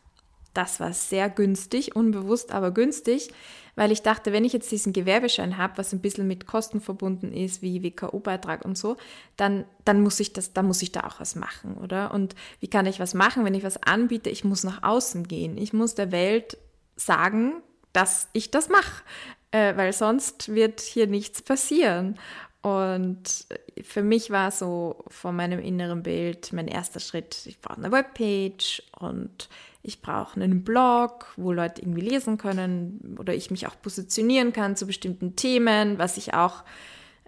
Das 0.54 0.80
war 0.80 0.94
sehr 0.94 1.30
günstig, 1.30 1.96
unbewusst, 1.96 2.52
aber 2.52 2.72
günstig, 2.72 3.30
weil 3.75 3.91
ich 3.91 4.01
dachte, 4.01 4.34
wenn 4.34 4.44
ich 4.44 4.53
jetzt 4.53 4.72
diesen 4.72 4.91
Gewerbeschein 4.91 5.58
habe, 5.58 5.77
was 5.77 5.94
ein 5.94 6.01
bisschen 6.01 6.27
mit 6.27 6.48
Kosten 6.48 6.82
verbunden 6.82 7.32
ist, 7.32 7.62
wie 7.62 7.84
WKO-Beitrag 7.84 8.65
und 8.65 8.75
so, 8.75 8.98
dann, 9.36 9.65
dann 9.86 10.01
muss 10.01 10.20
ich 10.20 10.34
das, 10.34 10.53
dann 10.53 10.65
muss 10.65 10.82
ich 10.82 10.91
da 10.91 11.01
auch 11.01 11.20
was 11.20 11.36
machen, 11.36 11.77
oder? 11.77 12.12
Und 12.12 12.34
wie 12.60 12.70
kann 12.70 12.88
ich 12.88 13.00
was 13.00 13.13
machen, 13.13 13.46
wenn 13.46 13.53
ich 13.53 13.63
was 13.63 13.84
anbiete? 13.84 14.32
Ich 14.32 14.44
muss 14.44 14.63
nach 14.63 14.82
außen 14.82 15.27
gehen. 15.27 15.58
Ich 15.58 15.74
muss 15.74 15.94
der 15.94 16.12
Welt 16.12 16.58
sagen, 16.96 17.62
dass 17.94 18.27
ich 18.34 18.50
das 18.50 18.70
mache 18.70 19.03
äh, 19.51 19.75
weil 19.75 19.94
sonst 19.94 20.54
wird 20.54 20.82
hier 20.82 21.08
nichts 21.08 21.42
passieren. 21.42 22.18
Und 22.62 23.48
für 23.82 24.04
mich 24.04 24.30
war 24.30 24.51
so 24.51 25.06
von 25.08 25.36
meinem 25.36 25.60
inneren 25.60 26.04
Bild 26.04 26.51
mein 26.54 26.68
erster 26.68 27.00
Schritt, 27.00 27.46
ich 27.46 27.62
brauche 27.62 27.77
eine 27.77 27.92
Webpage 27.92 28.84
und 29.00 29.48
ich 29.84 30.01
brauche 30.01 30.36
einen 30.36 30.63
Blog, 30.63 31.27
wo 31.38 31.54
Leute 31.54 31.82
irgendwie 31.82 32.01
lesen 32.01 32.38
können 32.38 33.16
oder 33.20 33.34
ich 33.34 33.51
mich 33.51 33.68
auch 33.68 33.82
positionieren 33.82 34.51
kann 34.51 34.75
zu 34.75 34.86
bestimmten 34.86 35.36
Themen, 35.38 35.98
was 35.98 36.18
ich 36.18 36.34
auch 36.34 36.63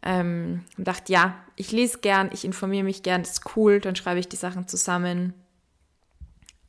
ähm, 0.03 0.65
dachte, 0.77 1.13
ja, 1.13 1.35
ich 1.55 1.71
lese 1.71 1.99
gern, 1.99 2.31
ich 2.33 2.43
informiere 2.43 2.83
mich 2.83 3.03
gern, 3.03 3.21
ist 3.21 3.55
cool, 3.55 3.79
dann 3.79 3.95
schreibe 3.95 4.19
ich 4.19 4.27
die 4.27 4.35
Sachen 4.35 4.67
zusammen 4.67 5.33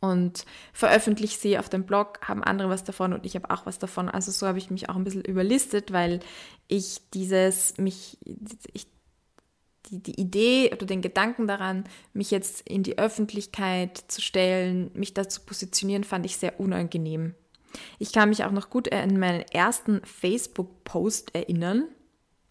und 0.00 0.46
veröffentliche 0.72 1.38
sie 1.38 1.58
auf 1.58 1.68
dem 1.68 1.84
Blog, 1.84 2.20
haben 2.26 2.42
andere 2.42 2.70
was 2.70 2.84
davon 2.84 3.12
und 3.12 3.26
ich 3.26 3.34
habe 3.34 3.50
auch 3.50 3.66
was 3.66 3.78
davon. 3.78 4.08
Also 4.08 4.32
so 4.32 4.46
habe 4.46 4.58
ich 4.58 4.70
mich 4.70 4.88
auch 4.88 4.96
ein 4.96 5.04
bisschen 5.04 5.24
überlistet, 5.24 5.92
weil 5.92 6.20
ich 6.68 7.02
dieses, 7.12 7.76
mich, 7.76 8.18
ich, 8.72 8.86
die, 9.90 10.02
die 10.02 10.20
Idee 10.20 10.70
oder 10.72 10.86
den 10.86 11.02
Gedanken 11.02 11.46
daran, 11.46 11.84
mich 12.14 12.30
jetzt 12.30 12.66
in 12.68 12.82
die 12.82 12.98
Öffentlichkeit 12.98 13.98
zu 14.08 14.22
stellen, 14.22 14.90
mich 14.94 15.12
da 15.12 15.28
zu 15.28 15.42
positionieren, 15.42 16.04
fand 16.04 16.24
ich 16.24 16.36
sehr 16.38 16.58
unangenehm. 16.58 17.34
Ich 17.98 18.12
kann 18.12 18.30
mich 18.30 18.44
auch 18.44 18.52
noch 18.52 18.70
gut 18.70 18.92
an 18.92 19.18
meinen 19.18 19.42
ersten 19.42 20.00
Facebook-Post 20.04 21.34
erinnern. 21.34 21.84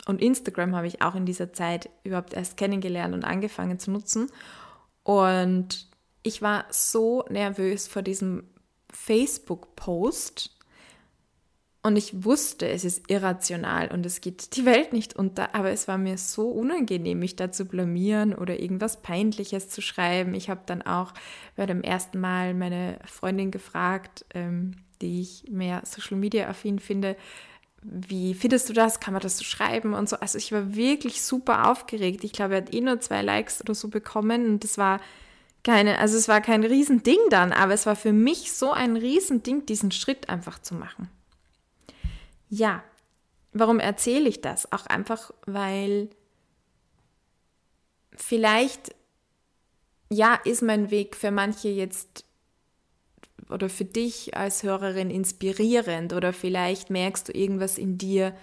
Und 0.06 0.22
Instagram 0.22 0.76
habe 0.76 0.88
ich 0.88 1.02
auch 1.02 1.16
in 1.16 1.26
dieser 1.26 1.52
Zeit 1.52 1.90
überhaupt 2.04 2.34
erst 2.34 2.58
kennengelernt 2.58 3.14
und 3.14 3.26
angefangen 3.26 3.80
zu 3.80 3.92
nutzen. 3.92 4.32
Und 5.04 5.89
ich 6.24 6.42
war 6.42 6.66
so 6.70 7.24
nervös 7.30 7.88
vor 7.88 8.02
diesem 8.02 8.44
Facebook-Post 8.92 10.56
und 11.82 11.96
ich 11.96 12.26
wusste, 12.26 12.68
es 12.68 12.84
ist 12.84 13.10
irrational 13.10 13.90
und 13.92 14.06
es 14.06 14.20
geht 14.20 14.58
die 14.58 14.66
Welt 14.66 14.92
nicht 14.92 15.16
unter, 15.16 15.56
aber 15.56 15.72
es 15.72 15.88
war 15.88 15.98
mir 15.98 16.18
so 16.18 16.50
unangenehm, 16.50 17.20
mich 17.20 17.38
da 17.38 17.52
zu 17.54 17.66
blamieren 17.66 18.36
oder 18.36 18.60
irgendwas 18.60 19.02
Peinliches 19.02 19.70
zu 19.70 19.82
schreiben. 19.82 20.34
Ich 20.34 20.50
habe 20.50 20.62
dann 20.66 20.82
auch 20.82 21.14
bei 21.56 21.66
dem 21.66 21.82
ersten 21.82 22.20
Mal 22.20 22.54
meine 22.54 23.00
Freundin 23.06 23.50
gefragt, 23.50 24.26
ähm, 24.34 24.76
die 25.02 25.22
ich 25.22 25.46
mehr 25.50 25.82
Social 25.86 26.18
Media 26.18 26.50
affin 26.50 26.80
finde, 26.80 27.16
wie 27.82 28.34
findest 28.34 28.68
du 28.68 28.74
das? 28.74 29.00
Kann 29.00 29.14
man 29.14 29.22
das 29.22 29.38
so 29.38 29.46
schreiben 29.46 29.94
und 29.94 30.10
so? 30.10 30.18
Also 30.18 30.38
ich 30.38 30.52
war 30.52 30.76
wirklich 30.76 31.22
super 31.22 31.72
aufgeregt. 31.72 32.26
Ich 32.26 32.34
glaube, 32.34 32.56
er 32.56 32.62
hat 32.62 32.74
eh 32.74 32.82
nur 32.82 33.00
zwei 33.00 33.22
Likes 33.22 33.62
oder 33.62 33.74
so 33.74 33.88
bekommen 33.88 34.50
und 34.50 34.64
das 34.66 34.78
war 34.78 35.00
keine, 35.64 36.00
also 36.00 36.18
es 36.18 36.28
war 36.28 36.42
kein 36.42 36.64
Riesending 36.64 37.20
dann, 37.30 37.52
aber 37.52 37.74
es 37.74 37.86
war 37.86 37.96
für 37.96 38.14
mich 38.14 38.54
so 38.54 38.72
ein 38.72 38.96
Riesending, 38.96 39.66
diesen 39.66 39.92
Schritt 39.92 40.30
einfach 40.30 40.60
zu 40.60 40.74
machen. 40.74 41.10
Ja, 42.50 42.84
warum 43.54 43.80
erzähle 43.80 44.30
ich 44.30 44.42
das? 44.42 44.72
Auch 44.72 44.86
einfach, 44.86 45.32
weil 45.46 46.10
vielleicht, 48.16 48.96
ja, 50.10 50.36
ist 50.46 50.62
mein 50.62 50.92
Weg 50.92 51.16
für 51.16 51.32
manche 51.32 51.70
jetzt 51.70 52.26
oder 53.50 53.70
für 53.70 53.86
dich 53.86 54.38
als 54.38 54.64
Hörerin 54.64 55.10
inspirierend 55.10 56.14
oder 56.14 56.34
vielleicht 56.34 56.90
merkst 56.90 57.30
du 57.30 57.32
irgendwas 57.34 57.78
in 57.78 57.98
dir, 57.98 58.36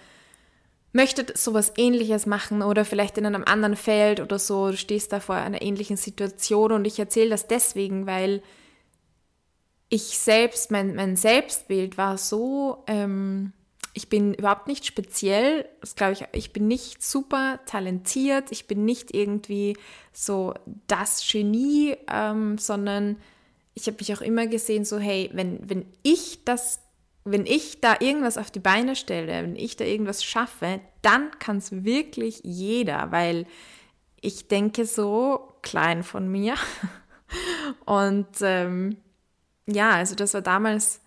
möchtet 0.97 1.37
sowas 1.37 1.71
ähnliches 1.77 2.25
machen 2.25 2.63
oder 2.63 2.83
vielleicht 2.83 3.19
in 3.19 3.25
einem 3.27 3.43
anderen 3.45 3.75
Feld 3.75 4.19
oder 4.19 4.39
so, 4.39 4.71
du 4.71 4.77
stehst 4.77 5.13
da 5.13 5.19
vor 5.19 5.35
einer 5.35 5.61
ähnlichen 5.61 5.95
Situation 5.95 6.71
und 6.71 6.85
ich 6.85 6.97
erzähle 6.97 7.29
das 7.29 7.47
deswegen, 7.47 8.07
weil 8.07 8.41
ich 9.89 10.17
selbst, 10.17 10.71
mein, 10.71 10.95
mein 10.95 11.15
Selbstbild 11.15 11.97
war 11.99 12.17
so, 12.17 12.83
ähm, 12.87 13.53
ich 13.93 14.09
bin 14.09 14.33
überhaupt 14.33 14.67
nicht 14.67 14.87
speziell, 14.87 15.69
das 15.81 15.95
glaube 15.95 16.13
ich, 16.13 16.25
ich 16.33 16.51
bin 16.51 16.67
nicht 16.67 17.03
super 17.03 17.59
talentiert, 17.67 18.51
ich 18.51 18.67
bin 18.67 18.83
nicht 18.83 19.13
irgendwie 19.13 19.77
so 20.11 20.55
das 20.87 21.25
Genie, 21.31 21.95
ähm, 22.11 22.57
sondern 22.57 23.17
ich 23.75 23.85
habe 23.85 23.97
mich 23.99 24.11
auch 24.15 24.21
immer 24.21 24.47
gesehen, 24.47 24.83
so 24.83 24.97
hey, 24.97 25.29
wenn, 25.33 25.59
wenn 25.69 25.85
ich 26.01 26.43
das, 26.43 26.79
wenn 27.31 27.45
ich 27.45 27.81
da 27.81 27.95
irgendwas 27.99 28.37
auf 28.37 28.51
die 28.51 28.59
Beine 28.59 28.95
stelle, 28.95 29.43
wenn 29.43 29.55
ich 29.55 29.75
da 29.75 29.85
irgendwas 29.85 30.23
schaffe, 30.23 30.79
dann 31.01 31.31
kann 31.39 31.57
es 31.57 31.83
wirklich 31.83 32.41
jeder, 32.43 33.11
weil 33.11 33.45
ich 34.21 34.47
denke 34.47 34.85
so 34.85 35.53
klein 35.61 36.03
von 36.03 36.29
mir. 36.29 36.55
Und 37.85 38.27
ähm, 38.41 38.97
ja, 39.65 39.91
also 39.91 40.15
das 40.15 40.33
war 40.33 40.41
damals 40.41 41.01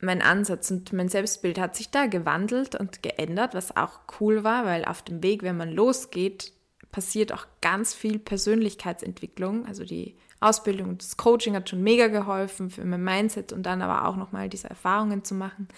mein 0.00 0.22
Ansatz 0.22 0.70
und 0.70 0.92
mein 0.92 1.08
Selbstbild 1.08 1.58
hat 1.58 1.74
sich 1.74 1.90
da 1.90 2.06
gewandelt 2.06 2.74
und 2.74 3.02
geändert, 3.02 3.54
was 3.54 3.76
auch 3.76 4.00
cool 4.20 4.44
war, 4.44 4.66
weil 4.66 4.84
auf 4.84 5.02
dem 5.02 5.22
Weg, 5.22 5.42
wenn 5.42 5.56
man 5.56 5.70
losgeht, 5.70 6.52
passiert 6.92 7.32
auch 7.32 7.46
ganz 7.60 7.94
viel 7.94 8.18
Persönlichkeitsentwicklung. 8.18 9.66
Also 9.66 9.84
die 9.84 10.16
Ausbildung 10.44 10.98
das 10.98 11.16
Coaching 11.16 11.54
hat 11.54 11.68
schon 11.68 11.82
mega 11.82 12.08
geholfen 12.08 12.70
für 12.70 12.84
mein 12.84 13.02
Mindset 13.02 13.52
und 13.52 13.64
dann 13.64 13.82
aber 13.82 14.06
auch 14.08 14.16
nochmal 14.16 14.48
diese 14.48 14.68
Erfahrungen 14.68 15.24
zu 15.24 15.34
machen. 15.34 15.68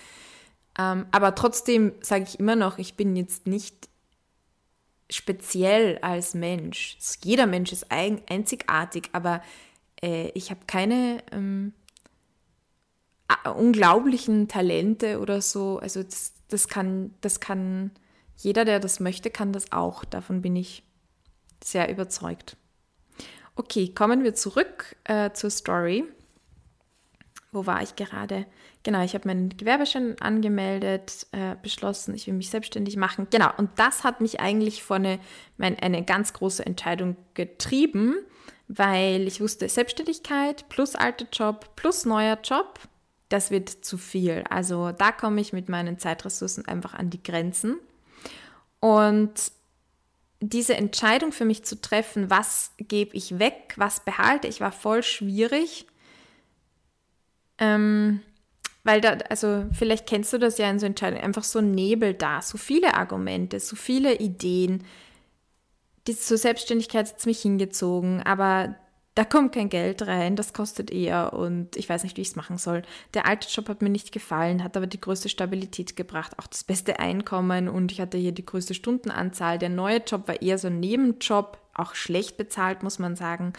Ähm, 0.78 1.06
aber 1.10 1.34
trotzdem 1.34 1.92
sage 2.00 2.24
ich 2.24 2.38
immer 2.38 2.56
noch, 2.56 2.78
ich 2.78 2.96
bin 2.96 3.16
jetzt 3.16 3.46
nicht 3.46 3.88
speziell 5.10 5.98
als 5.98 6.34
Mensch. 6.34 6.98
Jeder 7.22 7.46
Mensch 7.46 7.72
ist 7.72 7.90
ein, 7.90 8.20
einzigartig, 8.28 9.10
aber 9.12 9.42
äh, 10.02 10.30
ich 10.34 10.50
habe 10.50 10.60
keine 10.66 11.22
ähm, 11.32 11.72
unglaublichen 13.44 14.48
Talente 14.48 15.20
oder 15.20 15.40
so. 15.40 15.78
Also 15.78 16.02
das, 16.02 16.32
das, 16.48 16.68
kann, 16.68 17.14
das 17.20 17.40
kann 17.40 17.92
jeder, 18.36 18.64
der 18.64 18.80
das 18.80 19.00
möchte, 19.00 19.30
kann 19.30 19.52
das 19.52 19.72
auch. 19.72 20.04
Davon 20.04 20.42
bin 20.42 20.56
ich 20.56 20.82
sehr 21.62 21.90
überzeugt. 21.90 22.56
Okay, 23.56 23.88
kommen 23.88 24.22
wir 24.22 24.34
zurück 24.34 24.96
äh, 25.04 25.32
zur 25.32 25.50
Story. 25.50 26.04
Wo 27.52 27.64
war 27.64 27.82
ich 27.82 27.96
gerade? 27.96 28.44
Genau, 28.82 29.02
ich 29.02 29.14
habe 29.14 29.26
meinen 29.26 29.48
Gewerbeschein 29.48 30.16
angemeldet, 30.20 31.26
äh, 31.32 31.56
beschlossen, 31.62 32.14
ich 32.14 32.26
will 32.26 32.34
mich 32.34 32.50
selbstständig 32.50 32.96
machen. 32.96 33.28
Genau, 33.30 33.48
und 33.56 33.70
das 33.76 34.04
hat 34.04 34.20
mich 34.20 34.40
eigentlich 34.40 34.82
vor 34.82 34.96
eine, 34.96 35.18
mein, 35.56 35.78
eine 35.78 36.04
ganz 36.04 36.34
große 36.34 36.64
Entscheidung 36.66 37.16
getrieben, 37.32 38.16
weil 38.68 39.26
ich 39.26 39.40
wusste, 39.40 39.68
Selbstständigkeit 39.70 40.68
plus 40.68 40.94
alter 40.94 41.26
Job 41.32 41.74
plus 41.76 42.04
neuer 42.04 42.38
Job, 42.44 42.78
das 43.30 43.50
wird 43.50 43.70
zu 43.70 43.96
viel. 43.96 44.44
Also 44.50 44.92
da 44.92 45.12
komme 45.12 45.40
ich 45.40 45.54
mit 45.54 45.70
meinen 45.70 45.98
Zeitressourcen 45.98 46.68
einfach 46.68 46.92
an 46.92 47.08
die 47.08 47.22
Grenzen. 47.22 47.78
Und 48.80 49.32
diese 50.40 50.76
Entscheidung 50.76 51.32
für 51.32 51.44
mich 51.44 51.64
zu 51.64 51.80
treffen, 51.80 52.30
was 52.30 52.72
gebe 52.78 53.16
ich 53.16 53.38
weg, 53.38 53.74
was 53.76 54.04
behalte 54.04 54.48
ich, 54.48 54.60
war 54.60 54.72
voll 54.72 55.02
schwierig. 55.02 55.86
Ähm, 57.58 58.20
weil 58.84 59.00
da, 59.00 59.18
also 59.30 59.64
vielleicht 59.72 60.06
kennst 60.06 60.32
du 60.32 60.38
das 60.38 60.58
ja 60.58 60.70
in 60.70 60.78
so 60.78 60.86
Entscheidungen, 60.86 61.24
einfach 61.24 61.44
so 61.44 61.58
ein 61.58 61.72
Nebel 61.72 62.14
da, 62.14 62.42
so 62.42 62.58
viele 62.58 62.94
Argumente, 62.94 63.58
so 63.60 63.76
viele 63.76 64.16
Ideen. 64.18 64.84
Die 66.06 66.16
zur 66.16 66.38
Selbstständigkeit 66.38 67.08
hat 67.08 67.18
es 67.18 67.26
mich 67.26 67.40
hingezogen, 67.40 68.22
aber 68.22 68.76
da 69.16 69.24
kommt 69.24 69.54
kein 69.54 69.70
Geld 69.70 70.06
rein, 70.06 70.36
das 70.36 70.52
kostet 70.52 70.90
eher 70.90 71.32
und 71.32 71.74
ich 71.76 71.88
weiß 71.88 72.04
nicht, 72.04 72.18
wie 72.18 72.20
ich 72.20 72.28
es 72.28 72.36
machen 72.36 72.58
soll. 72.58 72.82
Der 73.14 73.26
alte 73.26 73.48
Job 73.48 73.66
hat 73.70 73.80
mir 73.80 73.88
nicht 73.88 74.12
gefallen, 74.12 74.62
hat 74.62 74.76
aber 74.76 74.86
die 74.86 75.00
größte 75.00 75.30
Stabilität 75.30 75.96
gebracht, 75.96 76.38
auch 76.38 76.46
das 76.46 76.64
beste 76.64 76.98
Einkommen 76.98 77.70
und 77.70 77.90
ich 77.92 78.00
hatte 78.02 78.18
hier 78.18 78.32
die 78.32 78.44
größte 78.44 78.74
Stundenanzahl. 78.74 79.58
Der 79.58 79.70
neue 79.70 80.02
Job 80.06 80.28
war 80.28 80.42
eher 80.42 80.58
so 80.58 80.68
ein 80.68 80.80
Nebenjob, 80.80 81.56
auch 81.72 81.94
schlecht 81.94 82.36
bezahlt, 82.36 82.82
muss 82.82 82.98
man 82.98 83.16
sagen. 83.16 83.54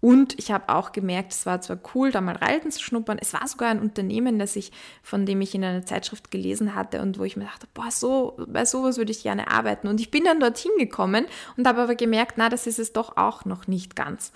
Und 0.00 0.38
ich 0.38 0.52
habe 0.52 0.68
auch 0.68 0.92
gemerkt, 0.92 1.32
es 1.32 1.44
war 1.44 1.60
zwar 1.60 1.78
cool, 1.94 2.12
da 2.12 2.20
mal 2.20 2.36
reiten 2.36 2.70
zu 2.70 2.80
schnuppern. 2.80 3.18
Es 3.20 3.32
war 3.32 3.48
sogar 3.48 3.70
ein 3.70 3.80
Unternehmen, 3.80 4.38
das 4.38 4.54
ich, 4.54 4.70
von 5.02 5.26
dem 5.26 5.40
ich 5.40 5.54
in 5.54 5.64
einer 5.64 5.84
Zeitschrift 5.86 6.30
gelesen 6.30 6.74
hatte 6.74 7.00
und 7.00 7.18
wo 7.18 7.24
ich 7.24 7.36
mir 7.36 7.46
dachte, 7.46 7.66
boah, 7.74 7.90
so, 7.90 8.36
bei 8.46 8.64
sowas 8.64 8.96
würde 8.96 9.10
ich 9.10 9.24
gerne 9.24 9.50
arbeiten. 9.50 9.88
Und 9.88 10.00
ich 10.00 10.12
bin 10.12 10.22
dann 10.22 10.38
dorthin 10.38 10.70
gekommen 10.78 11.26
und 11.56 11.66
habe 11.66 11.82
aber 11.82 11.96
gemerkt, 11.96 12.34
na, 12.36 12.48
das 12.48 12.68
ist 12.68 12.78
es 12.78 12.92
doch 12.92 13.16
auch 13.16 13.44
noch 13.44 13.66
nicht 13.66 13.96
ganz. 13.96 14.32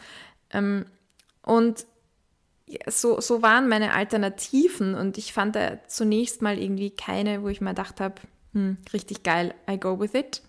Ähm, 0.53 0.87
und 1.43 1.87
so, 2.87 3.21
so 3.21 3.43
waren 3.43 3.69
meine 3.69 3.93
Alternativen 3.93 4.95
und 4.95 5.19
ich 5.19 5.33
fand 5.33 5.57
da 5.57 5.85
zunächst 5.87 6.43
mal 6.43 6.59
irgendwie 6.59 6.91
keine, 6.91 7.43
wo 7.43 7.49
ich 7.49 7.61
mir 7.61 7.71
gedacht 7.71 8.01
habe, 8.01 8.15
hm, 8.53 8.79
richtig 8.93 9.23
geil, 9.23 9.55
I 9.69 9.79
go 9.79 9.99
with 9.99 10.15
it. 10.15 10.43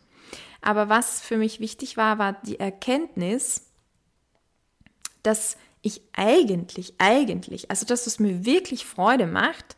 Aber 0.61 0.89
was 0.89 1.21
für 1.21 1.37
mich 1.37 1.59
wichtig 1.59 1.97
war, 1.97 2.19
war 2.19 2.33
die 2.43 2.59
Erkenntnis, 2.59 3.69
dass 5.23 5.57
ich 5.81 6.01
eigentlich, 6.13 6.93
eigentlich, 6.97 7.69
also 7.69 7.85
das, 7.85 8.05
was 8.05 8.19
mir 8.19 8.45
wirklich 8.45 8.85
Freude 8.85 9.27
macht, 9.27 9.75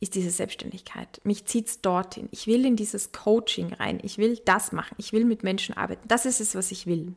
ist 0.00 0.14
diese 0.14 0.30
Selbstständigkeit. 0.30 1.20
Mich 1.24 1.46
zieht 1.46 1.68
es 1.68 1.80
dorthin. 1.80 2.28
Ich 2.30 2.46
will 2.46 2.64
in 2.64 2.76
dieses 2.76 3.12
Coaching 3.12 3.72
rein. 3.72 3.98
Ich 4.02 4.18
will 4.18 4.38
das 4.44 4.70
machen. 4.70 4.94
Ich 4.98 5.12
will 5.12 5.24
mit 5.24 5.42
Menschen 5.42 5.76
arbeiten. 5.76 6.06
Das 6.06 6.26
ist 6.26 6.40
es, 6.40 6.54
was 6.54 6.70
ich 6.70 6.86
will 6.86 7.16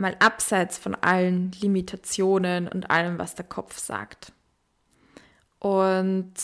mal 0.00 0.16
abseits 0.20 0.78
von 0.78 0.94
allen 0.94 1.52
Limitationen 1.60 2.68
und 2.68 2.90
allem, 2.90 3.18
was 3.18 3.34
der 3.34 3.46
Kopf 3.46 3.78
sagt. 3.78 4.32
Und 5.58 6.34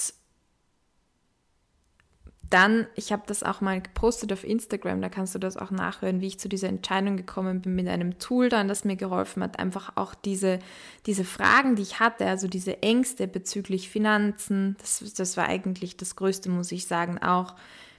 dann, 2.54 2.86
ich 2.94 3.10
habe 3.10 3.24
das 3.26 3.42
auch 3.42 3.60
mal 3.60 3.80
gepostet 3.80 4.32
auf 4.32 4.44
Instagram, 4.44 5.00
da 5.00 5.08
kannst 5.08 5.34
du 5.34 5.40
das 5.40 5.56
auch 5.56 5.72
nachhören, 5.72 6.20
wie 6.20 6.28
ich 6.28 6.38
zu 6.38 6.48
dieser 6.48 6.68
Entscheidung 6.68 7.16
gekommen 7.16 7.62
bin 7.62 7.74
mit 7.74 7.88
einem 7.88 8.18
Tool 8.20 8.48
dann, 8.48 8.68
das 8.68 8.84
mir 8.84 8.94
geholfen 8.94 9.42
hat, 9.42 9.58
einfach 9.58 9.96
auch 9.96 10.14
diese, 10.14 10.60
diese 11.06 11.24
Fragen, 11.24 11.74
die 11.74 11.82
ich 11.82 11.98
hatte, 11.98 12.26
also 12.26 12.46
diese 12.46 12.80
Ängste 12.80 13.26
bezüglich 13.26 13.88
Finanzen, 13.88 14.76
das, 14.78 15.14
das 15.14 15.36
war 15.36 15.48
eigentlich 15.48 15.96
das 15.96 16.14
Größte, 16.14 16.48
muss 16.48 16.70
ich 16.70 16.86
sagen, 16.86 17.18
auch 17.18 17.56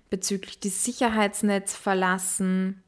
bezüglich 0.09 0.59
des 0.59 0.85
Sicherheitsnetz 0.85 1.75
verlassen, 1.75 2.81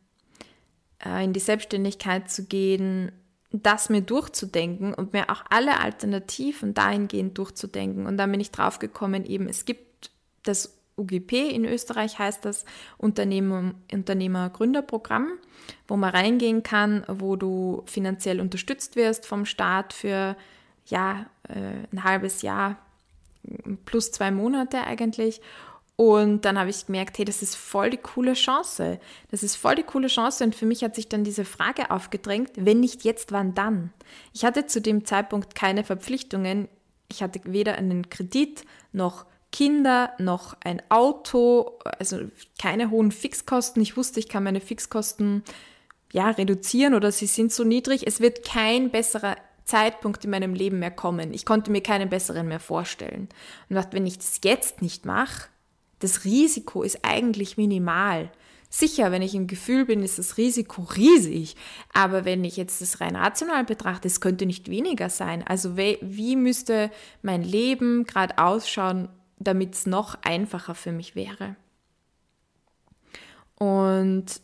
in 1.03 1.33
die 1.33 1.39
Selbstständigkeit 1.39 2.29
zu 2.29 2.45
gehen, 2.45 3.11
das 3.51 3.89
mir 3.89 4.01
durchzudenken 4.01 4.93
und 4.93 5.13
mir 5.13 5.29
auch 5.29 5.43
alle 5.49 5.79
Alternativen 5.79 6.73
dahingehend 6.73 7.37
durchzudenken. 7.37 8.05
Und 8.05 8.17
dann 8.17 8.31
bin 8.31 8.41
ich 8.41 8.51
drauf 8.51 8.79
gekommen, 8.79 9.25
eben 9.25 9.47
es 9.47 9.65
gibt 9.65 10.11
das 10.43 10.77
UGP 10.97 11.49
in 11.49 11.65
Österreich 11.65 12.17
heißt 12.17 12.43
das 12.43 12.65
Unternehmer, 12.97 13.75
Unternehmer-Gründerprogramm, 13.91 15.33
wo 15.87 15.95
man 15.95 16.09
reingehen 16.09 16.63
kann, 16.63 17.03
wo 17.07 17.35
du 17.35 17.83
finanziell 17.85 18.41
unterstützt 18.41 18.95
wirst 18.95 19.25
vom 19.25 19.45
Staat 19.45 19.93
für 19.93 20.35
ja, 20.87 21.27
äh, 21.47 21.85
ein 21.93 22.03
halbes 22.03 22.41
Jahr 22.41 22.77
plus 23.85 24.11
zwei 24.11 24.31
Monate 24.31 24.81
eigentlich 24.81 25.41
und 25.97 26.45
dann 26.45 26.59
habe 26.59 26.69
ich 26.69 26.85
gemerkt, 26.85 27.17
hey, 27.17 27.25
das 27.25 27.41
ist 27.41 27.55
voll 27.55 27.89
die 27.89 27.97
coole 27.97 28.33
Chance. 28.33 28.99
Das 29.31 29.41
ist 29.41 29.55
voll 29.55 29.73
die 29.73 29.83
coole 29.83 30.07
Chance. 30.07 30.43
Und 30.43 30.55
für 30.55 30.67
mich 30.67 30.83
hat 30.83 30.93
sich 30.93 31.09
dann 31.09 31.23
diese 31.23 31.43
Frage 31.43 31.89
aufgedrängt, 31.89 32.51
wenn 32.55 32.79
nicht 32.79 33.03
jetzt, 33.03 33.31
wann 33.31 33.55
dann? 33.55 33.91
Ich 34.31 34.45
hatte 34.45 34.67
zu 34.67 34.79
dem 34.79 35.05
Zeitpunkt 35.05 35.55
keine 35.55 35.83
Verpflichtungen. 35.83 36.69
Ich 37.11 37.23
hatte 37.23 37.41
weder 37.45 37.75
einen 37.75 38.11
Kredit 38.11 38.63
noch 38.93 39.25
Kinder, 39.51 40.13
noch 40.19 40.55
ein 40.63 40.83
Auto, 40.89 41.79
also 41.97 42.19
keine 42.61 42.91
hohen 42.91 43.11
Fixkosten. 43.11 43.81
Ich 43.81 43.97
wusste, 43.97 44.19
ich 44.19 44.29
kann 44.29 44.43
meine 44.43 44.61
Fixkosten 44.61 45.43
ja 46.13 46.29
reduzieren 46.29 46.93
oder 46.93 47.11
sie 47.11 47.25
sind 47.25 47.51
so 47.51 47.63
niedrig. 47.63 48.05
Es 48.05 48.19
wird 48.19 48.45
kein 48.45 48.91
besserer 48.91 49.35
Zeitpunkt 49.63 50.23
in 50.25 50.29
meinem 50.29 50.53
Leben 50.53 50.77
mehr 50.77 50.91
kommen. 50.91 51.33
Ich 51.33 51.43
konnte 51.43 51.71
mir 51.71 51.81
keinen 51.81 52.09
besseren 52.09 52.47
mehr 52.47 52.59
vorstellen. 52.59 53.29
Und 53.67 53.75
dachte, 53.75 53.93
wenn 53.93 54.05
ich 54.05 54.19
das 54.19 54.41
jetzt 54.43 54.83
nicht 54.83 55.07
mache, 55.07 55.47
das 55.99 56.25
Risiko 56.25 56.83
ist 56.83 56.99
eigentlich 57.03 57.57
minimal. 57.57 58.31
Sicher, 58.69 59.11
wenn 59.11 59.21
ich 59.21 59.33
im 59.33 59.47
Gefühl 59.47 59.85
bin, 59.85 60.03
ist 60.03 60.19
das 60.19 60.37
Risiko 60.37 60.83
riesig. 60.83 61.55
Aber 61.93 62.25
wenn 62.25 62.43
ich 62.43 62.57
jetzt 62.57 62.81
das 62.81 62.99
rein 62.99 63.15
rational 63.15 63.63
betrachte, 63.63 64.07
es 64.07 64.19
könnte 64.19 64.45
nicht 64.45 64.69
weniger 64.69 65.09
sein. 65.09 65.41
Also 65.47 65.77
wie, 65.77 65.97
wie 66.01 66.35
müsste 66.35 66.91
mein 67.21 67.43
Leben 67.43 68.03
gerade 68.03 68.37
ausschauen, 68.37 69.09
damit 69.39 69.75
es 69.75 69.85
noch 69.85 70.17
einfacher 70.23 70.75
für 70.75 70.91
mich 70.91 71.15
wäre? 71.15 71.55
Und, 73.55 74.41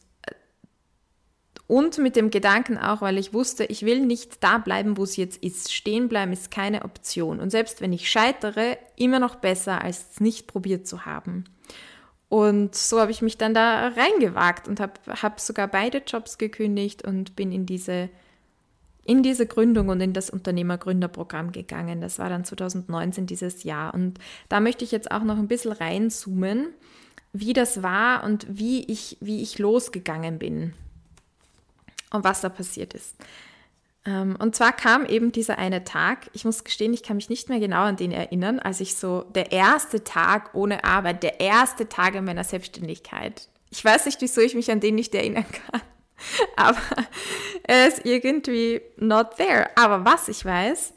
und 1.67 1.97
mit 1.97 2.15
dem 2.15 2.29
Gedanken 2.29 2.77
auch, 2.77 3.01
weil 3.01 3.17
ich 3.17 3.33
wusste, 3.33 3.63
ich 3.65 3.85
will 3.85 4.01
nicht 4.01 4.43
da 4.43 4.57
bleiben, 4.57 4.97
wo 4.97 5.03
es 5.03 5.15
jetzt 5.15 5.41
ist. 5.41 5.73
Stehen 5.73 6.09
bleiben 6.09 6.33
ist 6.33 6.51
keine 6.51 6.83
Option. 6.83 7.39
Und 7.39 7.51
selbst 7.51 7.79
wenn 7.79 7.93
ich 7.93 8.09
scheitere, 8.09 8.77
immer 8.97 9.19
noch 9.19 9.35
besser, 9.35 9.81
als 9.81 10.11
es 10.11 10.19
nicht 10.19 10.47
probiert 10.47 10.85
zu 10.87 11.05
haben. 11.05 11.45
Und 12.27 12.75
so 12.75 12.99
habe 12.99 13.11
ich 13.11 13.21
mich 13.21 13.37
dann 13.37 13.53
da 13.53 13.89
reingewagt 13.89 14.67
und 14.67 14.79
habe 14.79 14.93
hab 15.07 15.39
sogar 15.39 15.67
beide 15.67 15.99
Jobs 16.05 16.37
gekündigt 16.37 17.07
und 17.07 17.35
bin 17.35 17.51
in 17.51 17.65
diese, 17.65 18.09
in 19.05 19.23
diese 19.23 19.45
Gründung 19.45 19.87
und 19.87 20.01
in 20.01 20.13
das 20.13 20.29
Unternehmergründerprogramm 20.29 21.53
gegangen. 21.53 22.01
Das 22.01 22.19
war 22.19 22.27
dann 22.27 22.43
2019 22.43 23.25
dieses 23.25 23.63
Jahr. 23.63 23.93
Und 23.93 24.19
da 24.49 24.59
möchte 24.59 24.83
ich 24.83 24.91
jetzt 24.91 25.11
auch 25.11 25.23
noch 25.23 25.37
ein 25.37 25.47
bisschen 25.47 25.71
reinzoomen, 25.71 26.67
wie 27.31 27.53
das 27.53 27.81
war 27.83 28.23
und 28.25 28.45
wie 28.49 28.83
ich, 28.83 29.17
wie 29.21 29.41
ich 29.41 29.59
losgegangen 29.59 30.39
bin 30.39 30.73
und 32.13 32.23
was 32.23 32.41
da 32.41 32.47
passiert 32.47 32.93
ist. 32.93 33.15
Ähm, 34.05 34.35
und 34.39 34.55
zwar 34.55 34.73
kam 34.73 35.05
eben 35.05 35.31
dieser 35.31 35.57
eine 35.57 35.83
Tag, 35.83 36.29
ich 36.33 36.45
muss 36.45 36.63
gestehen, 36.63 36.93
ich 36.93 37.03
kann 37.03 37.17
mich 37.17 37.29
nicht 37.29 37.49
mehr 37.49 37.59
genau 37.59 37.83
an 37.83 37.95
den 37.95 38.11
erinnern, 38.11 38.59
als 38.59 38.79
ich 38.79 38.95
so 38.95 39.23
der 39.35 39.51
erste 39.51 40.03
Tag 40.03 40.53
ohne 40.53 40.83
Arbeit, 40.83 41.23
der 41.23 41.39
erste 41.39 41.87
Tag 41.87 42.15
in 42.15 42.25
meiner 42.25 42.43
Selbstständigkeit. 42.43 43.47
Ich 43.69 43.83
weiß 43.83 44.05
nicht, 44.05 44.21
wieso 44.21 44.41
ich 44.41 44.55
mich 44.55 44.71
an 44.71 44.79
den 44.79 44.95
nicht 44.95 45.15
erinnern 45.15 45.45
kann, 45.51 45.81
aber 46.55 46.81
er 47.63 47.87
ist 47.87 48.05
irgendwie 48.05 48.81
not 48.97 49.37
there. 49.37 49.69
Aber 49.75 50.05
was 50.05 50.27
ich 50.27 50.43
weiß, 50.43 50.93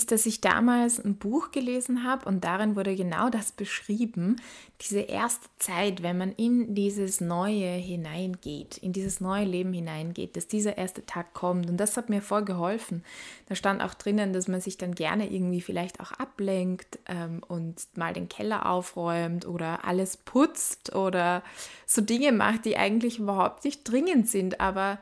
ist, 0.00 0.12
dass 0.12 0.24
ich 0.24 0.40
damals 0.40 0.98
ein 0.98 1.16
Buch 1.16 1.50
gelesen 1.50 2.04
habe 2.04 2.24
und 2.24 2.42
darin 2.42 2.74
wurde 2.74 2.96
genau 2.96 3.28
das 3.28 3.52
beschrieben, 3.52 4.36
diese 4.80 5.00
erste 5.00 5.46
Zeit, 5.58 6.02
wenn 6.02 6.16
man 6.16 6.32
in 6.32 6.74
dieses 6.74 7.20
Neue 7.20 7.68
hineingeht, 7.68 8.78
in 8.78 8.94
dieses 8.94 9.20
neue 9.20 9.44
Leben 9.44 9.74
hineingeht, 9.74 10.36
dass 10.36 10.46
dieser 10.46 10.78
erste 10.78 11.04
Tag 11.04 11.34
kommt. 11.34 11.68
Und 11.68 11.76
das 11.76 11.98
hat 11.98 12.08
mir 12.08 12.22
voll 12.22 12.46
geholfen. 12.46 13.04
Da 13.44 13.54
stand 13.54 13.82
auch 13.82 13.92
drinnen, 13.92 14.32
dass 14.32 14.48
man 14.48 14.62
sich 14.62 14.78
dann 14.78 14.94
gerne 14.94 15.30
irgendwie 15.30 15.60
vielleicht 15.60 16.00
auch 16.00 16.12
ablenkt 16.12 16.98
ähm, 17.06 17.42
und 17.46 17.86
mal 17.94 18.14
den 18.14 18.30
Keller 18.30 18.70
aufräumt 18.70 19.46
oder 19.46 19.84
alles 19.84 20.16
putzt 20.16 20.94
oder 20.94 21.42
so 21.84 22.00
Dinge 22.00 22.32
macht, 22.32 22.64
die 22.64 22.78
eigentlich 22.78 23.18
überhaupt 23.18 23.66
nicht 23.66 23.84
dringend 23.84 24.28
sind, 24.28 24.60
aber 24.60 24.98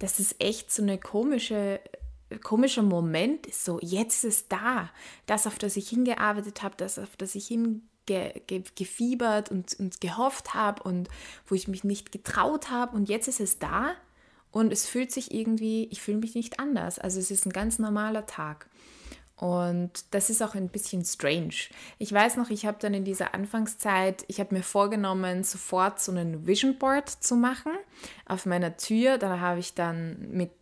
das 0.00 0.18
ist 0.18 0.42
echt 0.42 0.72
so 0.72 0.82
eine 0.82 0.98
komische 0.98 1.78
komischer 2.38 2.82
Moment 2.82 3.46
ist 3.46 3.64
so, 3.64 3.78
jetzt 3.80 4.24
ist 4.24 4.24
es 4.24 4.48
da. 4.48 4.90
Das, 5.26 5.46
auf 5.46 5.58
das 5.58 5.76
ich 5.76 5.88
hingearbeitet 5.88 6.62
habe, 6.62 6.74
das, 6.76 6.98
auf 6.98 7.16
das 7.16 7.34
ich 7.34 7.48
hingefiebert 7.48 9.50
und, 9.50 9.78
und 9.78 10.00
gehofft 10.00 10.54
habe 10.54 10.82
und 10.82 11.08
wo 11.46 11.54
ich 11.54 11.68
mich 11.68 11.84
nicht 11.84 12.12
getraut 12.12 12.70
habe 12.70 12.96
und 12.96 13.08
jetzt 13.08 13.28
ist 13.28 13.40
es 13.40 13.58
da 13.58 13.92
und 14.50 14.72
es 14.72 14.86
fühlt 14.86 15.10
sich 15.10 15.34
irgendwie, 15.34 15.88
ich 15.90 16.00
fühle 16.00 16.18
mich 16.18 16.34
nicht 16.34 16.60
anders. 16.60 16.98
Also 16.98 17.18
es 17.18 17.30
ist 17.30 17.44
ein 17.44 17.52
ganz 17.52 17.78
normaler 17.78 18.26
Tag. 18.26 18.68
Und 19.36 19.90
das 20.12 20.30
ist 20.30 20.42
auch 20.42 20.54
ein 20.54 20.68
bisschen 20.68 21.04
strange. 21.04 21.54
Ich 21.98 22.12
weiß 22.12 22.36
noch, 22.36 22.50
ich 22.50 22.64
habe 22.64 22.78
dann 22.80 22.94
in 22.94 23.04
dieser 23.04 23.34
Anfangszeit, 23.34 24.24
ich 24.28 24.38
habe 24.38 24.54
mir 24.54 24.62
vorgenommen, 24.62 25.42
sofort 25.42 26.00
so 26.00 26.12
einen 26.12 26.46
Vision 26.46 26.78
Board 26.78 27.08
zu 27.08 27.34
machen 27.34 27.72
auf 28.26 28.46
meiner 28.46 28.76
Tür. 28.76 29.18
Da 29.18 29.40
habe 29.40 29.58
ich 29.58 29.74
dann 29.74 30.30
mit 30.30 30.52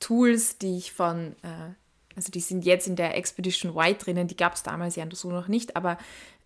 Tools, 0.00 0.58
die 0.58 0.78
ich 0.78 0.92
von, 0.92 1.36
äh, 1.42 1.74
also 2.16 2.32
die 2.32 2.40
sind 2.40 2.64
jetzt 2.64 2.88
in 2.88 2.96
der 2.96 3.16
Expedition 3.16 3.74
White 3.74 4.04
drinnen, 4.04 4.26
die 4.26 4.36
gab 4.36 4.54
es 4.54 4.62
damals 4.62 4.96
ja 4.96 5.06
so 5.12 5.30
noch 5.30 5.48
nicht, 5.48 5.76
aber 5.76 5.98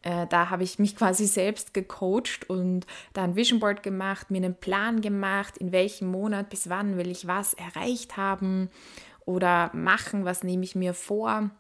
äh, 0.02 0.26
da 0.28 0.50
habe 0.50 0.62
ich 0.64 0.78
mich 0.78 0.96
quasi 0.96 1.26
selbst 1.26 1.72
gecoacht 1.72 2.48
und 2.48 2.86
da 3.14 3.24
ein 3.24 3.36
Vision 3.36 3.60
Board 3.60 3.82
gemacht, 3.82 4.30
mir 4.30 4.38
einen 4.38 4.54
Plan 4.54 5.00
gemacht, 5.00 5.56
in 5.56 5.72
welchem 5.72 6.08
Monat 6.08 6.50
bis 6.50 6.68
wann 6.68 6.96
will 6.98 7.10
ich 7.10 7.26
was 7.26 7.54
erreicht 7.54 8.16
haben 8.16 8.68
oder 9.24 9.70
machen, 9.72 10.24
was 10.24 10.44
nehme 10.44 10.64
ich 10.64 10.74
mir 10.74 10.92
vor. 10.92 11.50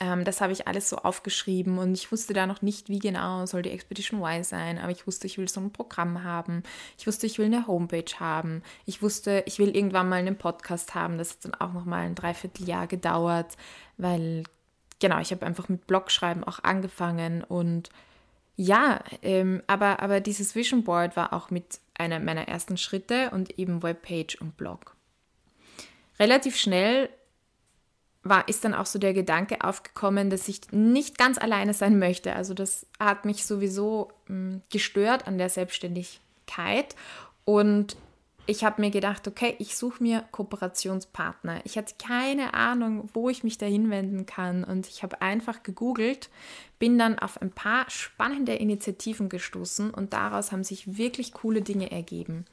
Ähm, 0.00 0.24
das 0.24 0.40
habe 0.40 0.52
ich 0.52 0.66
alles 0.66 0.88
so 0.88 0.96
aufgeschrieben 0.96 1.78
und 1.78 1.94
ich 1.94 2.10
wusste 2.10 2.34
da 2.34 2.46
noch 2.46 2.62
nicht, 2.62 2.88
wie 2.88 2.98
genau 2.98 3.46
soll 3.46 3.62
die 3.62 3.70
Expedition 3.70 4.20
Y 4.20 4.42
sein, 4.42 4.78
aber 4.78 4.90
ich 4.90 5.06
wusste, 5.06 5.26
ich 5.26 5.38
will 5.38 5.48
so 5.48 5.60
ein 5.60 5.72
Programm 5.72 6.24
haben. 6.24 6.62
Ich 6.98 7.06
wusste, 7.06 7.26
ich 7.26 7.38
will 7.38 7.46
eine 7.46 7.66
Homepage 7.66 8.18
haben. 8.18 8.62
Ich 8.86 9.02
wusste, 9.02 9.44
ich 9.46 9.58
will 9.58 9.74
irgendwann 9.74 10.08
mal 10.08 10.16
einen 10.16 10.36
Podcast 10.36 10.94
haben. 10.94 11.18
Das 11.18 11.30
hat 11.30 11.44
dann 11.44 11.54
auch 11.54 11.72
noch 11.72 11.84
mal 11.84 12.06
ein 12.06 12.16
Dreivierteljahr 12.16 12.86
gedauert, 12.88 13.56
weil 13.96 14.44
genau, 14.98 15.20
ich 15.20 15.30
habe 15.30 15.46
einfach 15.46 15.68
mit 15.68 15.86
Blogschreiben 15.86 16.44
auch 16.44 16.62
angefangen 16.62 17.44
und 17.44 17.90
ja, 18.56 19.00
ähm, 19.22 19.62
aber, 19.66 20.00
aber 20.00 20.20
dieses 20.20 20.54
Vision 20.54 20.84
Board 20.84 21.16
war 21.16 21.32
auch 21.32 21.50
mit 21.50 21.80
einer 21.94 22.20
meiner 22.20 22.46
ersten 22.46 22.76
Schritte 22.76 23.30
und 23.30 23.58
eben 23.58 23.82
Webpage 23.82 24.36
und 24.40 24.56
Blog. 24.56 24.96
Relativ 26.18 26.56
schnell 26.56 27.08
war, 28.24 28.48
ist 28.48 28.64
dann 28.64 28.74
auch 28.74 28.86
so 28.86 28.98
der 28.98 29.12
Gedanke 29.12 29.62
aufgekommen, 29.62 30.30
dass 30.30 30.48
ich 30.48 30.60
nicht 30.72 31.18
ganz 31.18 31.38
alleine 31.38 31.74
sein 31.74 31.98
möchte. 31.98 32.34
Also 32.34 32.54
das 32.54 32.86
hat 32.98 33.26
mich 33.26 33.44
sowieso 33.44 34.10
hm, 34.26 34.62
gestört 34.72 35.26
an 35.26 35.38
der 35.38 35.50
Selbstständigkeit. 35.50 36.96
Und 37.44 37.96
ich 38.46 38.64
habe 38.64 38.80
mir 38.80 38.90
gedacht, 38.90 39.28
okay, 39.28 39.54
ich 39.58 39.76
suche 39.76 40.02
mir 40.02 40.24
Kooperationspartner. 40.30 41.60
Ich 41.64 41.76
hatte 41.76 41.94
keine 41.98 42.54
Ahnung, 42.54 43.08
wo 43.12 43.28
ich 43.28 43.44
mich 43.44 43.58
da 43.58 43.66
hinwenden 43.66 44.26
kann. 44.26 44.64
Und 44.64 44.88
ich 44.88 45.02
habe 45.02 45.20
einfach 45.22 45.62
gegoogelt, 45.62 46.30
bin 46.78 46.98
dann 46.98 47.18
auf 47.18 47.40
ein 47.40 47.50
paar 47.50 47.88
spannende 47.90 48.54
Initiativen 48.54 49.28
gestoßen 49.28 49.90
und 49.90 50.14
daraus 50.14 50.50
haben 50.50 50.64
sich 50.64 50.98
wirklich 50.98 51.32
coole 51.32 51.62
Dinge 51.62 51.90
ergeben. 51.90 52.46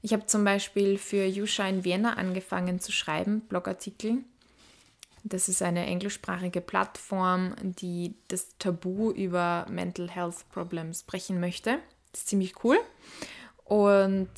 Ich 0.00 0.12
habe 0.12 0.26
zum 0.26 0.44
Beispiel 0.44 0.96
für 0.96 1.24
Yusha 1.24 1.68
in 1.68 1.84
Vienna 1.84 2.14
angefangen 2.14 2.78
zu 2.78 2.92
schreiben, 2.92 3.40
Blogartikel 3.42 4.18
das 5.28 5.48
ist 5.48 5.62
eine 5.62 5.86
englischsprachige 5.86 6.60
Plattform, 6.60 7.54
die 7.62 8.14
das 8.28 8.56
Tabu 8.58 9.10
über 9.10 9.66
Mental 9.68 10.08
Health 10.08 10.48
Problems 10.50 11.02
brechen 11.02 11.40
möchte. 11.40 11.78
Das 12.12 12.22
ist 12.22 12.28
ziemlich 12.28 12.64
cool. 12.64 12.78
Und 13.64 14.30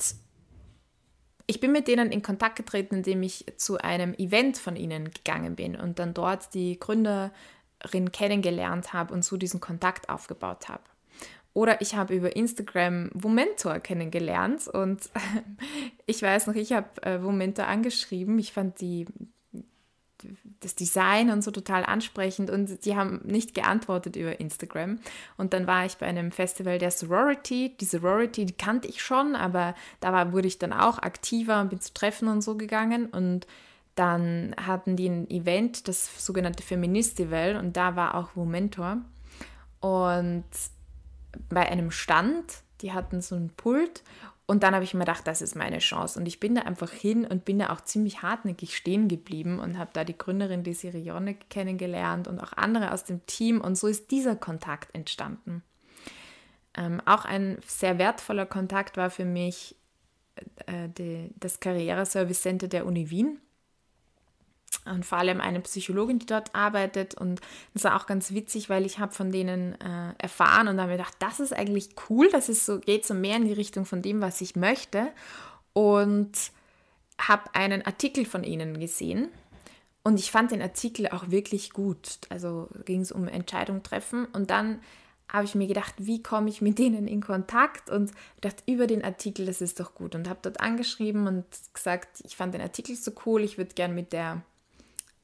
ich 1.47 1.59
bin 1.59 1.71
mit 1.71 1.87
denen 1.87 2.11
in 2.11 2.21
Kontakt 2.21 2.55
getreten, 2.55 2.95
indem 2.95 3.23
ich 3.23 3.45
zu 3.57 3.77
einem 3.77 4.13
Event 4.13 4.57
von 4.57 4.75
ihnen 4.75 5.11
gegangen 5.11 5.55
bin 5.55 5.75
und 5.75 5.99
dann 5.99 6.13
dort 6.13 6.53
die 6.53 6.79
Gründerin 6.79 8.11
kennengelernt 8.11 8.93
habe 8.93 9.13
und 9.13 9.25
so 9.25 9.37
diesen 9.37 9.59
Kontakt 9.59 10.09
aufgebaut 10.09 10.69
habe. 10.69 10.83
Oder 11.53 11.81
ich 11.81 11.95
habe 11.95 12.15
über 12.15 12.35
Instagram 12.35 13.09
Womentor 13.13 13.79
kennengelernt 13.79 14.67
und 14.67 15.09
ich 16.05 16.21
weiß 16.21 16.47
noch, 16.47 16.55
ich 16.55 16.71
habe 16.71 17.03
äh, 17.03 17.21
Womentor 17.21 17.67
angeschrieben. 17.67 18.39
Ich 18.39 18.53
fand 18.53 18.79
die, 18.79 19.05
das 20.59 20.75
Design 20.75 21.29
und 21.29 21.43
so 21.43 21.51
total 21.51 21.85
ansprechend 21.85 22.49
und 22.49 22.85
die 22.85 22.95
haben 22.95 23.21
nicht 23.23 23.53
geantwortet 23.53 24.15
über 24.15 24.39
Instagram. 24.39 24.99
Und 25.37 25.53
dann 25.53 25.67
war 25.67 25.85
ich 25.85 25.97
bei 25.97 26.05
einem 26.05 26.31
Festival 26.31 26.77
der 26.77 26.91
Sorority. 26.91 27.75
Die 27.79 27.85
Sorority, 27.85 28.45
die 28.45 28.53
kannte 28.53 28.87
ich 28.87 29.01
schon, 29.01 29.35
aber 29.35 29.75
da 29.99 30.11
war, 30.11 30.33
wurde 30.33 30.47
ich 30.47 30.59
dann 30.59 30.73
auch 30.73 30.99
aktiver 30.99 31.61
und 31.61 31.69
bin 31.69 31.81
zu 31.81 31.93
Treffen 31.93 32.27
und 32.27 32.41
so 32.41 32.55
gegangen. 32.55 33.05
Und 33.05 33.47
dann 33.95 34.55
hatten 34.61 34.95
die 34.95 35.07
ein 35.07 35.29
Event, 35.29 35.87
das 35.87 36.25
sogenannte 36.25 36.63
Feministival, 36.63 37.57
und 37.57 37.75
da 37.75 37.95
war 37.95 38.15
auch 38.15 38.35
Momentor. 38.35 38.97
Und 39.79 40.45
bei 41.49 41.67
einem 41.67 41.91
Stand, 41.91 42.61
die 42.81 42.93
hatten 42.93 43.21
so 43.21 43.35
ein 43.35 43.49
Pult 43.55 44.03
und 44.47 44.63
dann 44.63 44.73
habe 44.73 44.83
ich 44.83 44.93
mir 44.93 45.01
gedacht, 45.01 45.27
das 45.27 45.41
ist 45.41 45.55
meine 45.55 45.79
Chance. 45.79 46.19
Und 46.19 46.25
ich 46.25 46.39
bin 46.39 46.55
da 46.55 46.63
einfach 46.63 46.91
hin 46.91 47.25
und 47.25 47.45
bin 47.45 47.59
da 47.59 47.69
auch 47.69 47.81
ziemlich 47.81 48.21
hartnäckig 48.21 48.75
stehen 48.75 49.07
geblieben 49.07 49.59
und 49.59 49.77
habe 49.77 49.91
da 49.93 50.03
die 50.03 50.17
Gründerin, 50.17 50.63
die 50.63 50.73
Sirione, 50.73 51.35
kennengelernt 51.49 52.27
und 52.27 52.39
auch 52.39 52.53
andere 52.53 52.91
aus 52.91 53.05
dem 53.05 53.25
Team. 53.27 53.61
Und 53.61 53.75
so 53.75 53.87
ist 53.87 54.11
dieser 54.11 54.35
Kontakt 54.35 54.93
entstanden. 54.93 55.63
Ähm, 56.75 57.01
auch 57.05 57.25
ein 57.25 57.59
sehr 57.65 57.97
wertvoller 57.97 58.45
Kontakt 58.45 58.97
war 58.97 59.09
für 59.09 59.25
mich 59.25 59.75
äh, 60.65 60.89
die, 60.89 61.31
das 61.37 61.59
Karriereservice 61.59 62.41
Center 62.41 62.67
der 62.67 62.85
Uni 62.85 63.09
Wien 63.09 63.39
und 64.85 65.05
vor 65.05 65.19
allem 65.19 65.41
eine 65.41 65.59
Psychologin, 65.61 66.19
die 66.19 66.25
dort 66.25 66.55
arbeitet. 66.55 67.13
Und 67.13 67.39
das 67.73 67.83
war 67.83 67.95
auch 67.95 68.07
ganz 68.07 68.31
witzig, 68.31 68.69
weil 68.69 68.85
ich 68.85 68.99
habe 68.99 69.13
von 69.13 69.31
denen 69.31 69.79
äh, 69.79 70.13
erfahren 70.17 70.67
und 70.67 70.79
habe 70.79 70.91
mir 70.91 70.97
gedacht, 70.97 71.15
das 71.19 71.39
ist 71.39 71.53
eigentlich 71.53 71.89
cool, 72.09 72.29
das 72.31 72.49
ist 72.49 72.65
so, 72.65 72.79
geht 72.79 73.05
so 73.05 73.13
mehr 73.13 73.37
in 73.37 73.45
die 73.45 73.53
Richtung 73.53 73.85
von 73.85 74.01
dem, 74.01 74.21
was 74.21 74.41
ich 74.41 74.55
möchte. 74.55 75.07
Und 75.73 76.31
habe 77.19 77.43
einen 77.53 77.85
Artikel 77.85 78.25
von 78.25 78.43
ihnen 78.43 78.79
gesehen 78.79 79.29
Und 80.03 80.19
ich 80.19 80.31
fand 80.31 80.51
den 80.51 80.61
Artikel 80.61 81.07
auch 81.09 81.29
wirklich 81.29 81.71
gut. 81.71 82.19
Also 82.29 82.67
ging 82.85 83.01
es 83.01 83.11
um 83.11 83.27
Entscheidung 83.27 83.83
treffen. 83.83 84.25
Und 84.33 84.49
dann 84.49 84.79
habe 85.31 85.45
ich 85.45 85.55
mir 85.55 85.67
gedacht, 85.67 85.93
wie 85.97 86.21
komme 86.21 86.49
ich 86.49 86.61
mit 86.61 86.77
denen 86.77 87.07
in 87.07 87.21
Kontakt 87.21 87.89
und 87.89 88.11
dachte 88.41 88.63
über 88.65 88.85
den 88.87 89.03
Artikel, 89.03 89.45
das 89.45 89.61
ist 89.61 89.79
doch 89.79 89.95
gut 89.95 90.13
und 90.13 90.27
habe 90.27 90.39
dort 90.41 90.59
angeschrieben 90.59 91.25
und 91.27 91.45
gesagt, 91.73 92.21
ich 92.25 92.35
fand 92.35 92.53
den 92.53 92.61
Artikel 92.61 92.95
so 92.97 93.11
cool, 93.25 93.41
ich 93.41 93.57
würde 93.57 93.73
gern 93.73 93.95
mit 93.95 94.11
der 94.11 94.41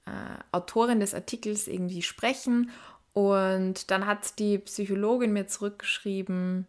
äh, 0.07 0.43
Autorin 0.51 0.99
des 0.99 1.13
Artikels 1.13 1.67
irgendwie 1.67 2.01
sprechen 2.01 2.71
und 3.13 3.89
dann 3.91 4.05
hat 4.05 4.39
die 4.39 4.59
Psychologin 4.59 5.33
mir 5.33 5.47
zurückgeschrieben, 5.47 6.67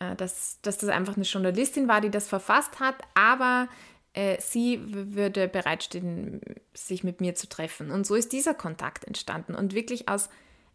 äh, 0.00 0.16
dass, 0.16 0.60
dass 0.62 0.78
das 0.78 0.90
einfach 0.90 1.16
eine 1.16 1.24
Journalistin 1.24 1.88
war, 1.88 2.00
die 2.00 2.10
das 2.10 2.28
verfasst 2.28 2.80
hat, 2.80 2.96
aber 3.14 3.68
äh, 4.12 4.40
sie 4.40 4.80
würde 4.84 5.48
bereitstehen, 5.48 6.40
sich 6.74 7.04
mit 7.04 7.20
mir 7.20 7.34
zu 7.34 7.48
treffen. 7.48 7.90
Und 7.90 8.06
so 8.06 8.14
ist 8.14 8.32
dieser 8.32 8.54
Kontakt 8.54 9.04
entstanden 9.04 9.54
und 9.54 9.74
wirklich 9.74 10.08
aus 10.08 10.28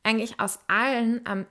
eigentlich 0.04 0.40
aus 0.40 0.60
allen 0.68 1.22
ähm, 1.28 1.46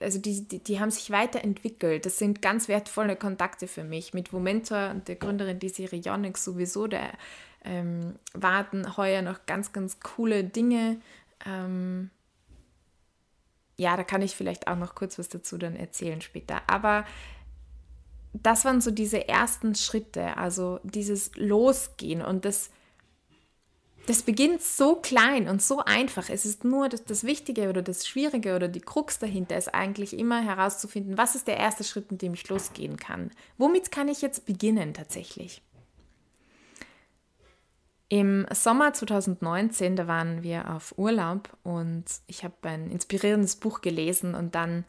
also 0.00 0.18
die, 0.18 0.46
die, 0.46 0.58
die, 0.62 0.80
haben 0.80 0.90
sich 0.90 1.10
weiterentwickelt. 1.10 2.06
Das 2.06 2.18
sind 2.18 2.42
ganz 2.42 2.68
wertvolle 2.68 3.16
Kontakte 3.16 3.66
für 3.66 3.84
mich. 3.84 4.12
Mit 4.12 4.32
Womentor 4.32 4.90
und 4.90 5.08
der 5.08 5.16
Gründerin 5.16 5.58
Desi 5.58 5.84
Rionik 5.84 6.38
sowieso, 6.38 6.86
da 6.86 7.10
ähm, 7.64 8.16
warten 8.32 8.96
heuer 8.96 9.22
noch 9.22 9.46
ganz, 9.46 9.72
ganz 9.72 10.00
coole 10.00 10.44
Dinge. 10.44 11.00
Ähm, 11.46 12.10
ja, 13.76 13.96
da 13.96 14.04
kann 14.04 14.22
ich 14.22 14.34
vielleicht 14.36 14.68
auch 14.68 14.76
noch 14.76 14.94
kurz 14.94 15.18
was 15.18 15.28
dazu 15.28 15.58
dann 15.58 15.76
erzählen 15.76 16.20
später. 16.20 16.62
Aber 16.68 17.04
das 18.32 18.64
waren 18.64 18.80
so 18.80 18.90
diese 18.90 19.28
ersten 19.28 19.74
Schritte, 19.74 20.36
also 20.36 20.80
dieses 20.82 21.34
Losgehen 21.36 22.22
und 22.22 22.44
das 22.44 22.70
das 24.06 24.22
beginnt 24.22 24.60
so 24.62 24.96
klein 24.96 25.48
und 25.48 25.62
so 25.62 25.78
einfach. 25.78 26.28
Es 26.28 26.44
ist 26.44 26.64
nur 26.64 26.88
das, 26.88 27.04
das, 27.04 27.24
Wichtige 27.24 27.68
oder 27.68 27.82
das 27.82 28.06
Schwierige 28.06 28.54
oder 28.54 28.68
die 28.68 28.80
Krux 28.80 29.18
dahinter 29.18 29.56
ist 29.56 29.74
eigentlich 29.74 30.18
immer 30.18 30.42
herauszufinden, 30.42 31.16
was 31.16 31.34
ist 31.34 31.46
der 31.46 31.56
erste 31.56 31.84
Schritt, 31.84 32.10
mit 32.10 32.20
dem 32.20 32.34
ich 32.34 32.48
losgehen 32.48 32.96
kann. 32.96 33.30
Womit 33.56 33.90
kann 33.90 34.08
ich 34.08 34.20
jetzt 34.20 34.46
beginnen 34.46 34.94
tatsächlich? 34.94 35.62
Im 38.10 38.46
Sommer 38.52 38.92
2019, 38.92 39.96
da 39.96 40.06
waren 40.06 40.42
wir 40.42 40.70
auf 40.70 40.94
Urlaub 40.98 41.48
und 41.62 42.04
ich 42.26 42.44
habe 42.44 42.54
ein 42.62 42.90
inspirierendes 42.90 43.56
Buch 43.56 43.80
gelesen 43.80 44.34
und 44.34 44.54
dann 44.54 44.84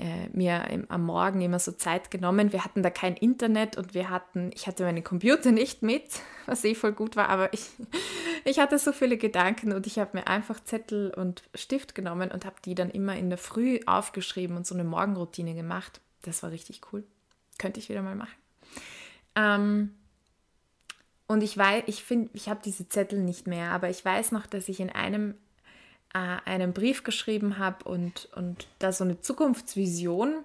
äh, 0.00 0.28
mir 0.32 0.64
im, 0.70 0.90
am 0.90 1.04
Morgen 1.04 1.42
immer 1.42 1.58
so 1.58 1.72
Zeit 1.72 2.10
genommen. 2.10 2.52
Wir 2.52 2.64
hatten 2.64 2.82
da 2.82 2.88
kein 2.88 3.16
Internet 3.16 3.76
und 3.76 3.92
wir 3.92 4.08
hatten, 4.08 4.50
ich 4.54 4.66
hatte 4.66 4.84
meinen 4.84 5.04
Computer 5.04 5.52
nicht 5.52 5.82
mit, 5.82 6.04
was 6.46 6.64
eh 6.64 6.74
voll 6.74 6.92
gut 6.92 7.16
war, 7.16 7.28
aber 7.28 7.52
ich, 7.52 7.68
ich 8.44 8.58
hatte 8.58 8.78
so 8.78 8.92
viele 8.92 9.18
Gedanken 9.18 9.72
und 9.72 9.86
ich 9.86 9.98
habe 9.98 10.16
mir 10.16 10.26
einfach 10.26 10.64
Zettel 10.64 11.12
und 11.14 11.42
Stift 11.54 11.94
genommen 11.94 12.30
und 12.30 12.46
habe 12.46 12.56
die 12.64 12.74
dann 12.74 12.90
immer 12.90 13.14
in 13.16 13.28
der 13.28 13.38
Früh 13.38 13.80
aufgeschrieben 13.84 14.56
und 14.56 14.66
so 14.66 14.74
eine 14.74 14.84
Morgenroutine 14.84 15.54
gemacht. 15.54 16.00
Das 16.22 16.42
war 16.42 16.50
richtig 16.50 16.80
cool. 16.92 17.04
Könnte 17.58 17.78
ich 17.78 17.90
wieder 17.90 18.02
mal 18.02 18.16
machen. 18.16 18.34
Ähm, 19.36 19.94
und 21.26 21.42
ich 21.42 21.56
weiß, 21.56 21.84
ich 21.86 22.02
finde, 22.02 22.30
ich 22.32 22.48
habe 22.48 22.60
diese 22.64 22.88
Zettel 22.88 23.20
nicht 23.20 23.46
mehr, 23.46 23.70
aber 23.70 23.90
ich 23.90 24.02
weiß 24.02 24.32
noch, 24.32 24.46
dass 24.46 24.68
ich 24.68 24.80
in 24.80 24.90
einem 24.90 25.34
einen 26.12 26.72
Brief 26.72 27.04
geschrieben 27.04 27.58
habe 27.58 27.84
und, 27.88 28.28
und 28.34 28.66
da 28.78 28.92
so 28.92 29.04
eine 29.04 29.20
Zukunftsvision 29.20 30.44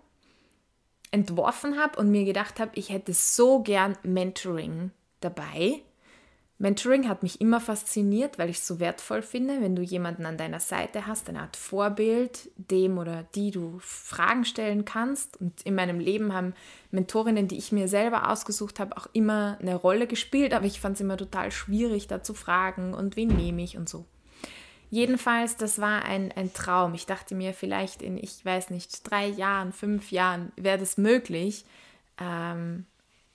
entworfen 1.12 1.80
habe 1.80 1.99
und 1.99 2.12
mir 2.12 2.25
gedacht 2.25 2.60
habe, 2.60 2.71
ich 2.75 2.89
hätte 2.89 3.13
so 3.13 3.62
gern 3.63 3.97
Mentoring 4.04 4.91
dabei. 5.21 5.82
Mentoring 6.58 7.10
hat 7.10 7.21
mich 7.21 7.41
immer 7.41 7.60
fasziniert, 7.60 8.39
weil 8.39 8.49
ich 8.49 8.58
es 8.58 8.67
so 8.67 8.80
wertvoll 8.80 9.21
finde, 9.21 9.62
wenn 9.62 9.75
du 9.75 9.82
jemanden 9.82 10.25
an 10.25 10.38
deiner 10.38 10.62
Seite 10.62 11.06
hast, 11.06 11.28
eine 11.28 11.41
Art 11.41 11.58
Vorbild, 11.58 12.49
dem 12.56 12.97
oder 12.97 13.23
die 13.36 13.51
du 13.51 13.78
Fragen 13.80 14.45
stellen 14.45 14.86
kannst. 14.86 15.39
Und 15.39 15.62
in 15.63 15.75
meinem 15.75 15.99
Leben 15.99 16.34
haben 16.34 16.54
Mentorinnen, 16.91 17.49
die 17.49 17.58
ich 17.58 17.73
mir 17.73 17.89
selber 17.89 18.30
ausgesucht 18.30 18.80
habe, 18.80 18.95
auch 18.95 19.08
immer 19.12 19.58
eine 19.60 19.75
Rolle 19.75 20.08
gespielt, 20.08 20.54
aber 20.54 20.65
ich 20.65 20.80
fand 20.80 20.95
es 20.95 21.01
immer 21.01 21.17
total 21.17 21.51
schwierig, 21.51 22.08
da 22.08 22.23
zu 22.23 22.34
fragen 22.34 22.93
und 22.93 23.17
wen 23.17 23.30
nehme 23.30 23.62
ich 23.62 23.75
und 23.75 23.89
so. 23.89 24.06
Jedenfalls, 24.95 25.58
das 25.58 25.81
war 25.81 26.05
ein, 26.05 26.31
ein 26.38 26.53
Traum. 26.53 26.93
Ich 26.93 27.05
dachte 27.05 27.36
mir, 27.36 27.53
vielleicht 27.53 28.01
in, 28.01 28.17
ich 28.17 28.45
weiß 28.45 28.69
nicht, 28.69 29.12
drei 29.12 29.27
Jahren, 29.27 29.73
fünf 29.73 30.10
Jahren 30.10 30.53
wäre 30.55 30.77
das 30.77 30.97
möglich, 30.97 31.65
ähm, 32.17 32.86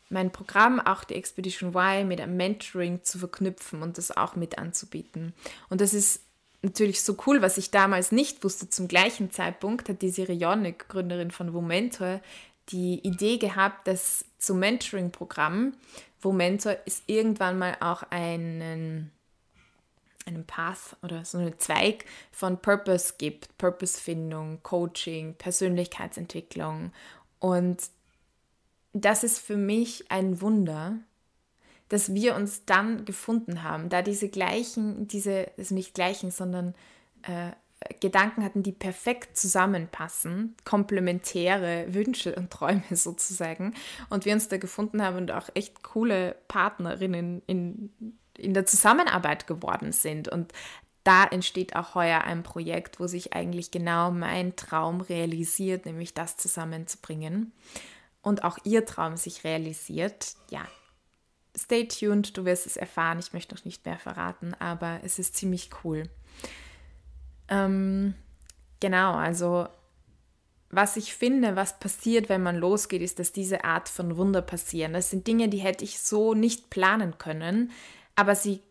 mein 0.08 0.32
Programm, 0.32 0.80
auch 0.80 1.04
die 1.04 1.16
Expedition 1.16 1.74
Y, 1.74 2.08
mit 2.08 2.18
einem 2.18 2.38
Mentoring 2.38 3.04
zu 3.04 3.18
verknüpfen 3.18 3.82
und 3.82 3.98
das 3.98 4.10
auch 4.16 4.36
mit 4.36 4.56
anzubieten. 4.56 5.34
Und 5.68 5.82
das 5.82 5.92
ist 5.92 6.22
natürlich 6.62 7.02
so 7.02 7.18
cool, 7.26 7.42
was 7.42 7.58
ich 7.58 7.70
damals 7.70 8.10
nicht 8.10 8.42
wusste. 8.42 8.70
Zum 8.70 8.88
gleichen 8.88 9.30
Zeitpunkt 9.30 9.90
hat 9.90 10.00
die 10.00 10.08
Sirionik, 10.08 10.88
Gründerin 10.88 11.30
von 11.30 11.52
Womentor, 11.52 12.22
die 12.70 13.06
Idee 13.06 13.36
gehabt, 13.36 13.86
dass 13.86 14.24
zum 14.38 14.60
Mentoring-Programm 14.60 15.74
Womentor 16.22 16.78
ist 16.86 17.02
irgendwann 17.06 17.58
mal 17.58 17.76
auch 17.80 18.02
einen 18.08 19.10
einen 20.30 20.46
Path 20.46 20.96
oder 21.02 21.24
so 21.24 21.38
einen 21.38 21.58
Zweig 21.58 22.04
von 22.32 22.60
Purpose 22.60 23.14
gibt, 23.18 23.56
Purpose-Findung, 23.58 24.62
Coaching, 24.62 25.34
Persönlichkeitsentwicklung. 25.34 26.92
Und 27.38 27.78
das 28.92 29.24
ist 29.24 29.38
für 29.38 29.56
mich 29.56 30.10
ein 30.10 30.40
Wunder, 30.40 30.96
dass 31.88 32.14
wir 32.14 32.34
uns 32.36 32.64
dann 32.64 33.04
gefunden 33.04 33.62
haben, 33.62 33.88
da 33.88 34.02
diese 34.02 34.28
gleichen, 34.28 35.08
diese, 35.08 35.50
also 35.58 35.74
nicht 35.74 35.94
gleichen, 35.94 36.30
sondern 36.30 36.74
äh, 37.22 37.50
Gedanken 38.00 38.44
hatten, 38.44 38.62
die 38.62 38.72
perfekt 38.72 39.36
zusammenpassen, 39.38 40.54
komplementäre 40.64 41.86
Wünsche 41.92 42.34
und 42.34 42.50
Träume 42.50 42.82
sozusagen. 42.90 43.74
Und 44.10 44.24
wir 44.24 44.34
uns 44.34 44.48
da 44.48 44.58
gefunden 44.58 45.02
haben 45.02 45.16
und 45.16 45.30
auch 45.30 45.48
echt 45.54 45.82
coole 45.82 46.36
Partnerinnen 46.46 47.42
in 47.46 47.90
in 48.40 48.54
der 48.54 48.66
Zusammenarbeit 48.66 49.46
geworden 49.46 49.92
sind. 49.92 50.28
Und 50.28 50.52
da 51.04 51.24
entsteht 51.24 51.76
auch 51.76 51.94
heuer 51.94 52.22
ein 52.22 52.42
Projekt, 52.42 53.00
wo 53.00 53.06
sich 53.06 53.32
eigentlich 53.32 53.70
genau 53.70 54.10
mein 54.10 54.56
Traum 54.56 55.00
realisiert, 55.00 55.86
nämlich 55.86 56.14
das 56.14 56.36
zusammenzubringen. 56.36 57.52
Und 58.22 58.44
auch 58.44 58.58
ihr 58.64 58.84
Traum 58.84 59.16
sich 59.16 59.44
realisiert. 59.44 60.34
Ja, 60.50 60.66
stay 61.56 61.88
tuned, 61.88 62.36
du 62.36 62.44
wirst 62.44 62.66
es 62.66 62.76
erfahren. 62.76 63.18
Ich 63.18 63.32
möchte 63.32 63.54
noch 63.54 63.64
nicht 63.64 63.84
mehr 63.86 63.98
verraten, 63.98 64.54
aber 64.58 65.00
es 65.02 65.18
ist 65.18 65.36
ziemlich 65.36 65.70
cool. 65.84 66.04
Ähm, 67.48 68.14
genau, 68.78 69.14
also 69.14 69.68
was 70.70 70.96
ich 70.96 71.14
finde, 71.14 71.56
was 71.56 71.80
passiert, 71.80 72.28
wenn 72.28 72.42
man 72.42 72.56
losgeht, 72.56 73.02
ist, 73.02 73.18
dass 73.18 73.32
diese 73.32 73.64
Art 73.64 73.88
von 73.88 74.16
Wunder 74.16 74.42
passieren. 74.42 74.92
Das 74.92 75.10
sind 75.10 75.26
Dinge, 75.26 75.48
die 75.48 75.58
hätte 75.58 75.82
ich 75.82 75.98
so 75.98 76.34
nicht 76.34 76.70
planen 76.70 77.18
können 77.18 77.72
aber 78.16 78.34
sie, 78.34 78.62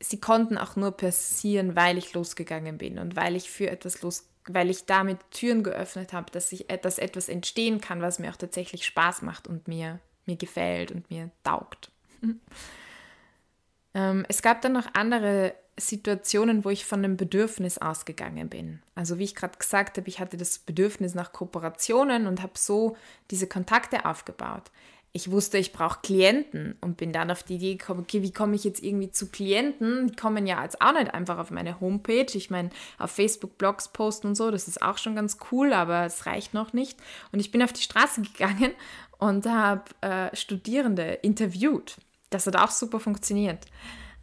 sie 0.00 0.20
konnten 0.20 0.58
auch 0.58 0.76
nur 0.76 0.92
passieren, 0.92 1.76
weil 1.76 1.98
ich 1.98 2.12
losgegangen 2.14 2.78
bin 2.78 2.98
und 2.98 3.16
weil 3.16 3.36
ich 3.36 3.50
für 3.50 3.70
etwas 3.70 4.02
los, 4.02 4.28
weil 4.46 4.70
ich 4.70 4.86
damit 4.86 5.18
Türen 5.30 5.62
geöffnet 5.62 6.12
habe, 6.12 6.30
dass 6.30 6.52
ich 6.52 6.66
dass 6.82 6.98
etwas 6.98 7.28
entstehen 7.28 7.80
kann, 7.80 8.02
was 8.02 8.18
mir 8.18 8.30
auch 8.30 8.36
tatsächlich 8.36 8.84
Spaß 8.86 9.22
macht 9.22 9.46
und 9.48 9.68
mir, 9.68 10.00
mir 10.26 10.36
gefällt 10.36 10.92
und 10.92 11.10
mir 11.10 11.30
taugt. 11.42 11.90
ähm, 13.94 14.24
es 14.28 14.42
gab 14.42 14.62
dann 14.62 14.72
noch 14.72 14.88
andere 14.94 15.54
Situationen, 15.78 16.64
wo 16.64 16.70
ich 16.70 16.84
von 16.84 17.00
einem 17.00 17.16
Bedürfnis 17.16 17.78
ausgegangen 17.78 18.48
bin. 18.48 18.80
Also 18.94 19.18
wie 19.18 19.24
ich 19.24 19.34
gerade 19.34 19.58
gesagt 19.58 19.98
habe, 19.98 20.08
ich 20.08 20.20
hatte 20.20 20.36
das 20.36 20.58
Bedürfnis 20.58 21.14
nach 21.14 21.32
Kooperationen 21.32 22.26
und 22.26 22.42
habe 22.42 22.52
so 22.56 22.96
diese 23.30 23.48
Kontakte 23.48 24.04
aufgebaut 24.04 24.70
ich 25.16 25.30
wusste, 25.30 25.58
ich 25.58 25.72
brauche 25.72 26.00
Klienten 26.02 26.74
und 26.80 26.96
bin 26.96 27.12
dann 27.12 27.30
auf 27.30 27.44
die 27.44 27.54
Idee 27.54 27.76
gekommen, 27.76 28.00
okay, 28.00 28.22
wie 28.22 28.32
komme 28.32 28.56
ich 28.56 28.64
jetzt 28.64 28.82
irgendwie 28.82 29.12
zu 29.12 29.28
Klienten? 29.28 30.08
Die 30.08 30.16
kommen 30.16 30.44
ja 30.44 30.60
jetzt 30.60 30.82
auch 30.82 30.92
nicht 30.92 31.14
einfach 31.14 31.38
auf 31.38 31.52
meine 31.52 31.80
Homepage. 31.80 32.26
Ich 32.34 32.50
meine, 32.50 32.70
auf 32.98 33.12
Facebook 33.12 33.56
Blogs 33.56 33.86
posten 33.86 34.26
und 34.26 34.34
so, 34.34 34.50
das 34.50 34.66
ist 34.66 34.82
auch 34.82 34.98
schon 34.98 35.14
ganz 35.14 35.38
cool, 35.52 35.72
aber 35.72 36.04
es 36.04 36.26
reicht 36.26 36.52
noch 36.52 36.72
nicht. 36.72 36.98
Und 37.30 37.38
ich 37.38 37.52
bin 37.52 37.62
auf 37.62 37.72
die 37.72 37.82
Straße 37.82 38.22
gegangen 38.32 38.72
und 39.18 39.46
habe 39.46 39.84
äh, 40.00 40.34
Studierende 40.34 41.04
interviewt. 41.22 41.96
Das 42.30 42.48
hat 42.48 42.56
auch 42.56 42.72
super 42.72 42.98
funktioniert. 42.98 43.66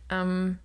Ähm, 0.10 0.60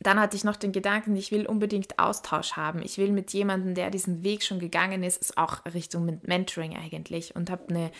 dann 0.00 0.18
hatte 0.18 0.34
ich 0.34 0.44
noch 0.44 0.56
den 0.56 0.72
Gedanken, 0.72 1.14
ich 1.14 1.30
will 1.30 1.44
unbedingt 1.46 1.98
Austausch 1.98 2.52
haben. 2.52 2.80
Ich 2.80 2.96
will 2.96 3.12
mit 3.12 3.34
jemandem, 3.34 3.74
der 3.74 3.90
diesen 3.90 4.22
Weg 4.22 4.42
schon 4.42 4.60
gegangen 4.60 5.02
ist, 5.02 5.20
ist 5.20 5.36
auch 5.36 5.62
Richtung 5.74 6.20
Mentoring 6.22 6.74
eigentlich 6.74 7.36
und 7.36 7.50
habe 7.50 7.68
eine 7.68 7.90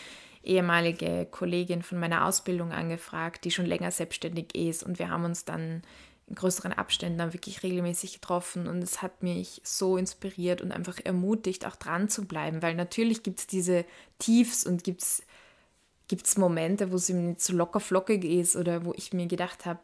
ehemalige 0.45 1.27
Kollegin 1.29 1.81
von 1.81 1.99
meiner 1.99 2.25
Ausbildung 2.25 2.71
angefragt, 2.71 3.45
die 3.45 3.51
schon 3.51 3.65
länger 3.65 3.91
selbstständig 3.91 4.55
ist. 4.55 4.83
Und 4.83 4.99
wir 4.99 5.09
haben 5.09 5.25
uns 5.25 5.45
dann 5.45 5.81
in 6.27 6.35
größeren 6.35 6.73
Abständen 6.73 7.17
dann 7.17 7.33
wirklich 7.33 7.63
regelmäßig 7.63 8.13
getroffen. 8.13 8.67
Und 8.67 8.81
es 8.81 9.01
hat 9.01 9.23
mich 9.23 9.61
so 9.63 9.97
inspiriert 9.97 10.61
und 10.61 10.71
einfach 10.71 10.99
ermutigt, 11.03 11.65
auch 11.65 11.75
dran 11.75 12.09
zu 12.09 12.25
bleiben, 12.25 12.61
weil 12.61 12.75
natürlich 12.75 13.23
gibt 13.23 13.39
es 13.39 13.47
diese 13.47 13.85
Tiefs 14.19 14.65
und 14.65 14.83
gibt 14.83 15.01
es 15.01 16.37
Momente, 16.37 16.91
wo 16.91 16.95
es 16.95 17.09
mir 17.09 17.21
nicht 17.21 17.41
so 17.41 17.53
locker 17.53 17.79
flockig 17.79 18.23
ist 18.23 18.55
oder 18.55 18.85
wo 18.85 18.93
ich 18.95 19.13
mir 19.13 19.27
gedacht 19.27 19.65
habe, 19.65 19.79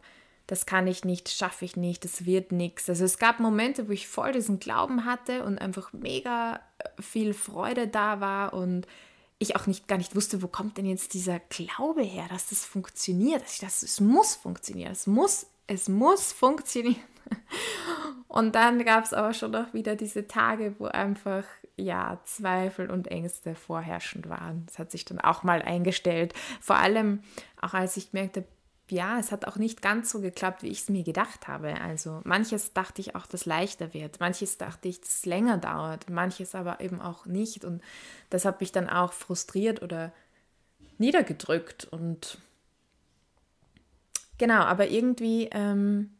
das 0.51 0.65
kann 0.65 0.85
ich 0.85 1.05
nicht, 1.05 1.29
schaffe 1.29 1.63
ich 1.63 1.77
nicht, 1.77 2.03
das 2.03 2.25
wird 2.25 2.51
nichts. 2.51 2.89
Also 2.89 3.05
es 3.05 3.17
gab 3.17 3.39
Momente, 3.39 3.87
wo 3.87 3.93
ich 3.93 4.09
voll 4.09 4.33
diesen 4.33 4.59
Glauben 4.59 5.05
hatte 5.05 5.45
und 5.45 5.57
einfach 5.59 5.93
mega 5.93 6.59
äh, 6.79 7.01
viel 7.01 7.33
Freude 7.33 7.87
da 7.87 8.19
war 8.19 8.53
und 8.53 8.85
ich 9.41 9.55
auch 9.55 9.65
nicht 9.67 9.87
gar 9.87 9.97
nicht 9.97 10.15
wusste, 10.15 10.41
wo 10.41 10.47
kommt 10.47 10.77
denn 10.77 10.85
jetzt 10.85 11.13
dieser 11.13 11.39
Glaube 11.39 12.03
her, 12.03 12.27
dass 12.29 12.49
das 12.49 12.63
funktioniert, 12.63 13.41
dass 13.41 13.53
ich 13.53 13.59
das, 13.59 13.83
es 13.83 13.99
muss 13.99 14.35
funktionieren, 14.35 14.91
es 14.91 15.07
muss, 15.07 15.47
es 15.67 15.89
muss 15.89 16.31
funktionieren. 16.31 17.01
Und 18.27 18.55
dann 18.55 18.85
gab 18.85 19.03
es 19.03 19.13
aber 19.13 19.33
schon 19.33 19.51
noch 19.51 19.73
wieder 19.73 19.95
diese 19.95 20.27
Tage, 20.27 20.75
wo 20.77 20.85
einfach 20.85 21.43
ja 21.75 22.19
Zweifel 22.25 22.89
und 22.91 23.07
Ängste 23.07 23.55
vorherrschend 23.55 24.29
waren. 24.29 24.65
Das 24.67 24.77
hat 24.77 24.91
sich 24.91 25.03
dann 25.03 25.19
auch 25.19 25.43
mal 25.43 25.61
eingestellt. 25.61 26.33
Vor 26.59 26.77
allem 26.77 27.23
auch 27.59 27.73
als 27.73 27.97
ich 27.97 28.13
merkte, 28.13 28.45
ja, 28.91 29.19
es 29.19 29.31
hat 29.31 29.45
auch 29.45 29.55
nicht 29.55 29.81
ganz 29.81 30.11
so 30.11 30.19
geklappt, 30.19 30.63
wie 30.63 30.67
ich 30.67 30.81
es 30.81 30.89
mir 30.89 31.03
gedacht 31.03 31.47
habe. 31.47 31.79
Also 31.81 32.21
manches 32.23 32.73
dachte 32.73 33.01
ich 33.01 33.15
auch, 33.15 33.25
dass 33.25 33.45
leichter 33.45 33.93
wird, 33.93 34.19
manches 34.19 34.57
dachte 34.57 34.87
ich, 34.87 35.01
dass 35.01 35.17
es 35.17 35.25
länger 35.25 35.57
dauert, 35.57 36.09
manches 36.09 36.53
aber 36.55 36.81
eben 36.81 37.01
auch 37.01 37.25
nicht. 37.25 37.65
Und 37.65 37.81
das 38.29 38.45
hat 38.45 38.61
mich 38.61 38.71
dann 38.71 38.89
auch 38.89 39.13
frustriert 39.13 39.81
oder 39.81 40.11
niedergedrückt. 40.97 41.85
Und 41.85 42.37
genau, 44.37 44.61
aber 44.61 44.89
irgendwie 44.89 45.49
ähm, 45.51 46.11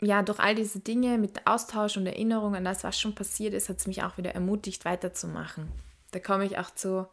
ja, 0.00 0.22
durch 0.22 0.38
all 0.38 0.54
diese 0.54 0.80
Dinge 0.80 1.18
mit 1.18 1.46
Austausch 1.46 1.96
und 1.96 2.06
Erinnerung 2.06 2.54
an 2.54 2.64
das, 2.64 2.84
was 2.84 3.00
schon 3.00 3.14
passiert 3.14 3.54
ist, 3.54 3.68
hat 3.68 3.78
es 3.78 3.86
mich 3.86 4.02
auch 4.02 4.18
wieder 4.18 4.34
ermutigt, 4.34 4.84
weiterzumachen. 4.84 5.68
Da 6.10 6.20
komme 6.20 6.44
ich 6.44 6.58
auch 6.58 6.70
zu 6.70 7.08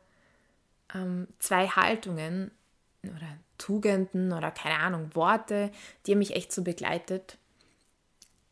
ähm, 0.94 1.28
zwei 1.40 1.68
Haltungen 1.68 2.52
oder 3.04 3.38
Tugenden 3.58 4.32
oder 4.34 4.52
keine 4.52 4.80
Ahnung, 4.80 5.14
Worte, 5.14 5.72
die 6.06 6.12
haben 6.12 6.20
mich 6.20 6.36
echt 6.36 6.52
so 6.52 6.64
begleitet. 6.64 7.38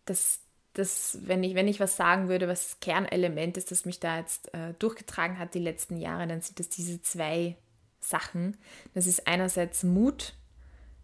Das, 0.06 0.40
das, 0.74 1.18
wenn, 1.24 1.44
ich, 1.44 1.56
wenn 1.56 1.68
ich 1.68 1.80
was 1.80 1.98
sagen 1.98 2.30
würde, 2.30 2.48
was 2.48 2.80
Kernelement 2.80 3.58
ist, 3.58 3.72
das 3.72 3.86
mich 3.86 4.00
da 4.00 4.18
jetzt 4.18 4.54
äh, 4.54 4.74
durchgetragen 4.80 5.40
hat 5.40 5.54
die 5.54 5.60
letzten 5.60 5.98
Jahre, 5.98 6.28
dann 6.28 6.42
sind 6.42 6.60
das 6.60 6.70
diese 6.70 7.02
zwei 7.02 7.56
Sachen. 8.00 8.58
Das 8.94 9.08
ist 9.08 9.28
einerseits 9.28 9.84
Mut 9.84 10.34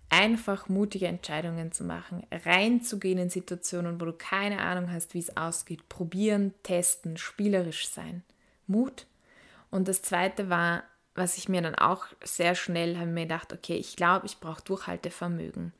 einfach 0.09 0.69
mutige 0.69 1.07
Entscheidungen 1.07 1.71
zu 1.71 1.83
machen, 1.83 2.25
reinzugehen 2.31 3.19
in 3.19 3.29
Situationen, 3.29 3.99
wo 3.99 4.05
du 4.05 4.13
keine 4.13 4.59
Ahnung 4.59 4.91
hast, 4.91 5.13
wie 5.13 5.19
es 5.19 5.35
ausgeht, 5.35 5.89
probieren, 5.89 6.53
testen, 6.63 7.17
spielerisch 7.17 7.89
sein. 7.89 8.23
Mut. 8.67 9.05
Und 9.69 9.87
das 9.87 10.01
zweite 10.01 10.49
war, 10.49 10.83
was 11.17 11.37
ich 11.37 11.49
mir 11.49 11.61
dann 11.61 11.75
auch 11.75 12.05
sehr 12.23 12.55
schnell 12.55 12.97
habe 12.97 13.07
mir 13.07 13.23
gedacht, 13.23 13.51
okay, 13.51 13.75
ich 13.75 13.95
glaube, 13.95 14.27
ich 14.27 14.39
brauche 14.39 14.61
Durchhaltevermögen. 14.63 15.73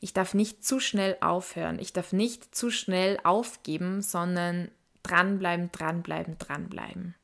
Ich 0.00 0.12
darf 0.12 0.34
nicht 0.34 0.64
zu 0.64 0.78
schnell 0.78 1.16
aufhören. 1.20 1.80
Ich 1.80 1.92
darf 1.92 2.12
nicht 2.12 2.54
zu 2.54 2.70
schnell 2.70 3.18
aufgeben, 3.24 4.02
sondern 4.02 4.70
dranbleiben, 5.02 5.72
dranbleiben, 5.72 6.38
dranbleiben. 6.38 7.16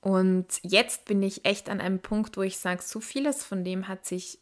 Und 0.00 0.46
jetzt 0.62 1.04
bin 1.04 1.22
ich 1.22 1.44
echt 1.44 1.68
an 1.68 1.80
einem 1.80 2.00
Punkt, 2.00 2.36
wo 2.36 2.42
ich 2.42 2.58
sage, 2.58 2.82
so 2.82 3.00
vieles 3.00 3.44
von 3.44 3.64
dem 3.64 3.88
hat 3.88 4.06
sich, 4.06 4.38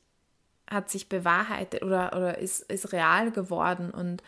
hat 0.71 0.90
sich 0.90 1.09
bewahrheitet 1.09 1.83
oder, 1.83 2.14
oder 2.16 2.38
ist, 2.38 2.61
ist 2.71 2.93
real 2.93 3.31
geworden. 3.31 3.90
Und 3.90 4.23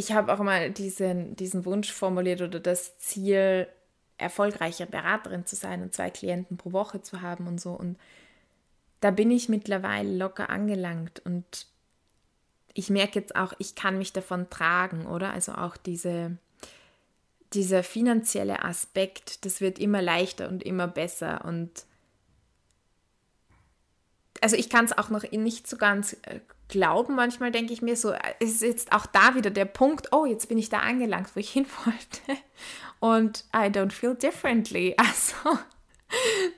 ich 0.00 0.12
habe 0.12 0.32
auch 0.32 0.38
mal 0.38 0.70
diesen, 0.70 1.36
diesen 1.36 1.66
Wunsch 1.66 1.92
formuliert 1.92 2.40
oder 2.40 2.58
das 2.58 2.96
Ziel, 2.98 3.68
erfolgreiche 4.16 4.86
Beraterin 4.86 5.46
zu 5.46 5.56
sein 5.56 5.82
und 5.82 5.94
zwei 5.94 6.10
Klienten 6.10 6.56
pro 6.56 6.72
Woche 6.72 7.02
zu 7.02 7.20
haben 7.20 7.46
und 7.46 7.60
so. 7.60 7.72
Und 7.72 7.98
da 9.00 9.10
bin 9.10 9.30
ich 9.30 9.50
mittlerweile 9.50 10.16
locker 10.16 10.48
angelangt 10.50 11.20
und 11.24 11.66
ich 12.72 12.88
merke 12.88 13.18
jetzt 13.18 13.36
auch, 13.36 13.52
ich 13.58 13.74
kann 13.74 13.98
mich 13.98 14.12
davon 14.12 14.48
tragen, 14.48 15.06
oder? 15.06 15.32
Also 15.32 15.52
auch 15.52 15.76
diese 15.76 16.38
dieser 17.52 17.82
finanzielle 17.82 18.64
Aspekt, 18.64 19.44
das 19.44 19.60
wird 19.60 19.78
immer 19.78 20.00
leichter 20.00 20.48
und 20.48 20.62
immer 20.62 20.86
besser. 20.86 21.44
Und 21.44 21.84
also 24.40 24.56
ich 24.56 24.70
kann 24.70 24.84
es 24.84 24.96
auch 24.96 25.10
noch 25.10 25.28
nicht 25.32 25.66
so 25.66 25.76
ganz 25.76 26.16
äh, 26.22 26.40
glauben. 26.70 27.14
Manchmal 27.14 27.50
denke 27.50 27.72
ich 27.72 27.82
mir 27.82 27.96
so, 27.96 28.12
es 28.38 28.50
ist 28.50 28.62
jetzt 28.62 28.92
auch 28.92 29.06
da 29.06 29.34
wieder 29.34 29.50
der 29.50 29.66
Punkt, 29.66 30.08
oh, 30.12 30.24
jetzt 30.24 30.48
bin 30.48 30.58
ich 30.58 30.70
da 30.70 30.78
angelangt, 30.78 31.34
wo 31.34 31.40
ich 31.40 31.50
hin 31.52 31.66
wollte. 31.84 32.40
Und 33.00 33.44
I 33.54 33.68
don't 33.68 33.92
feel 33.92 34.14
differently. 34.14 34.96
Also 35.10 35.58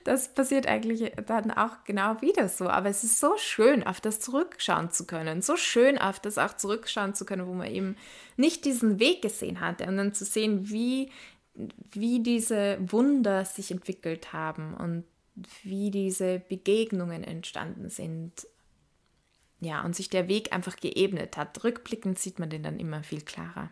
das 0.04 0.32
passiert 0.32 0.66
eigentlich 0.66 1.12
dann 1.26 1.50
auch 1.50 1.84
genau 1.84 2.20
wieder 2.22 2.48
so. 2.48 2.68
Aber 2.68 2.88
es 2.88 3.04
ist 3.04 3.20
so 3.20 3.36
schön, 3.36 3.82
auf 3.82 4.00
das 4.00 4.20
zurückschauen 4.20 4.90
zu 4.90 5.06
können. 5.06 5.42
So 5.42 5.56
schön, 5.56 5.98
auf 5.98 6.20
das 6.20 6.38
auch 6.38 6.56
zurückschauen 6.56 7.14
zu 7.14 7.24
können, 7.24 7.46
wo 7.46 7.52
man 7.52 7.70
eben 7.70 7.96
nicht 8.36 8.64
diesen 8.64 8.98
Weg 8.98 9.22
gesehen 9.22 9.60
hatte. 9.60 9.86
Und 9.86 9.98
dann 9.98 10.14
zu 10.14 10.24
sehen, 10.24 10.70
wie, 10.70 11.10
wie 11.90 12.22
diese 12.22 12.78
Wunder 12.80 13.44
sich 13.44 13.70
entwickelt 13.70 14.32
haben 14.32 14.74
und 14.74 15.04
wie 15.62 15.90
diese 15.90 16.40
Begegnungen 16.40 17.24
entstanden 17.24 17.88
sind. 17.88 18.46
Ja, 19.62 19.82
und 19.82 19.94
sich 19.94 20.10
der 20.10 20.26
Weg 20.26 20.52
einfach 20.52 20.74
geebnet 20.74 21.36
hat. 21.36 21.62
Rückblickend 21.62 22.18
sieht 22.18 22.40
man 22.40 22.50
den 22.50 22.64
dann 22.64 22.80
immer 22.80 23.04
viel 23.04 23.20
klarer. 23.20 23.70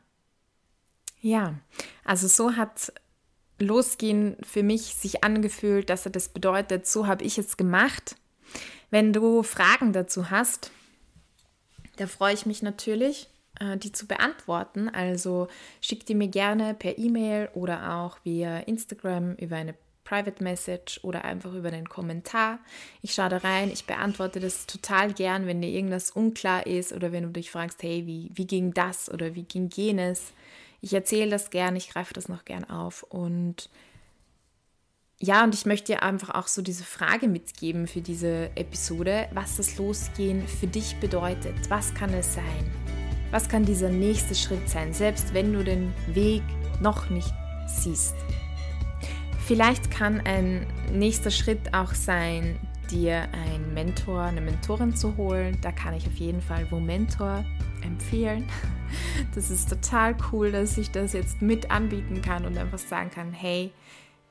Ja, 1.21 1.59
also 2.05 2.29
so 2.29 2.55
hat 2.55 2.93
Losgehen 3.59 4.37
für 4.41 4.63
mich 4.63 4.95
sich 4.95 5.25
angefühlt, 5.25 5.91
dass 5.91 6.07
er 6.07 6.13
das 6.13 6.29
bedeutet, 6.29 6.87
so 6.87 7.09
habe 7.09 7.25
ich 7.25 7.39
es 7.39 7.57
gemacht. 7.57 8.15
Wenn 8.91 9.13
du 9.13 9.43
Fragen 9.43 9.93
dazu 9.93 10.31
hast, 10.31 10.71
da 11.97 12.07
freue 12.07 12.35
ich 12.35 12.47
mich 12.47 12.63
natürlich, 12.63 13.29
äh, 13.59 13.77
die 13.77 13.91
zu 13.91 14.07
beantworten. 14.07 14.89
Also 14.89 15.49
schick 15.81 16.07
die 16.07 16.15
mir 16.15 16.29
gerne 16.29 16.75
per 16.75 16.99
E-Mail 16.99 17.51
oder 17.53 17.97
auch 17.97 18.19
via 18.23 18.61
Instagram 18.61 19.35
über 19.35 19.57
eine 19.57 19.75
Private 20.11 20.43
Message 20.43 20.99
oder 21.05 21.25
einfach 21.25 21.55
über 21.55 21.69
einen 21.69 21.89
Kommentar. 21.89 22.59
Ich 23.01 23.15
schaue 23.15 23.29
da 23.29 23.37
rein, 23.39 23.71
ich 23.71 23.85
beantworte 23.85 24.41
das 24.41 24.67
total 24.67 25.13
gern, 25.13 25.47
wenn 25.47 25.63
dir 25.63 25.71
irgendwas 25.71 26.11
unklar 26.11 26.67
ist 26.67 26.93
oder 26.93 27.13
wenn 27.13 27.23
du 27.23 27.31
dich 27.31 27.53
fragst, 27.53 27.81
hey, 27.85 28.07
wie, 28.07 28.29
wie 28.35 28.47
ging 28.47 28.75
das 28.75 29.09
oder 29.09 29.37
wie 29.37 29.45
ging 29.45 29.71
jenes? 29.73 30.33
Ich 30.81 30.93
erzähle 30.93 31.31
das 31.31 31.51
gern, 31.51 31.77
ich 31.77 31.91
greife 31.91 32.13
das 32.13 32.29
noch 32.29 32.45
gern 32.45 32.69
auf 32.69 33.05
und 33.05 33.71
ja, 35.23 35.45
und 35.45 35.55
ich 35.55 35.67
möchte 35.67 35.93
dir 35.93 36.03
einfach 36.03 36.31
auch 36.31 36.49
so 36.49 36.63
diese 36.63 36.83
Frage 36.83 37.29
mitgeben 37.29 37.87
für 37.87 38.01
diese 38.01 38.51
Episode, 38.57 39.29
was 39.35 39.59
das 39.59 39.77
Losgehen 39.77 40.49
für 40.49 40.67
dich 40.67 40.97
bedeutet. 40.97 41.69
Was 41.69 41.93
kann 41.93 42.13
es 42.15 42.35
sein? 42.35 42.71
Was 43.31 43.47
kann 43.47 43.67
dieser 43.67 43.91
nächste 43.91 44.35
Schritt 44.35 44.67
sein, 44.69 44.95
selbst 44.95 45.35
wenn 45.35 45.53
du 45.53 45.63
den 45.63 45.93
Weg 46.09 46.43
noch 46.81 47.11
nicht 47.11 47.35
siehst? 47.67 48.15
Vielleicht 49.51 49.91
kann 49.91 50.21
ein 50.21 50.65
nächster 50.93 51.33
Schritt 51.33 51.75
auch 51.75 51.93
sein, 51.93 52.57
dir 52.89 53.27
einen 53.33 53.75
Mentor, 53.75 54.23
eine 54.23 54.41
Mentorin 54.41 54.95
zu 54.95 55.17
holen. 55.17 55.59
Da 55.61 55.73
kann 55.73 55.93
ich 55.93 56.07
auf 56.07 56.15
jeden 56.19 56.41
Fall 56.41 56.69
Momentor 56.71 57.45
empfehlen. 57.83 58.47
Das 59.35 59.51
ist 59.51 59.69
total 59.69 60.17
cool, 60.31 60.51
dass 60.53 60.79
ich 60.79 60.91
das 60.91 61.13
jetzt 61.13 61.43
mit 61.43 61.71
anbieten 61.71 62.23
kann 62.23 62.45
und 62.45 62.59
einfach 62.59 62.79
sagen 62.79 63.11
kann, 63.11 63.33
hey, 63.33 63.73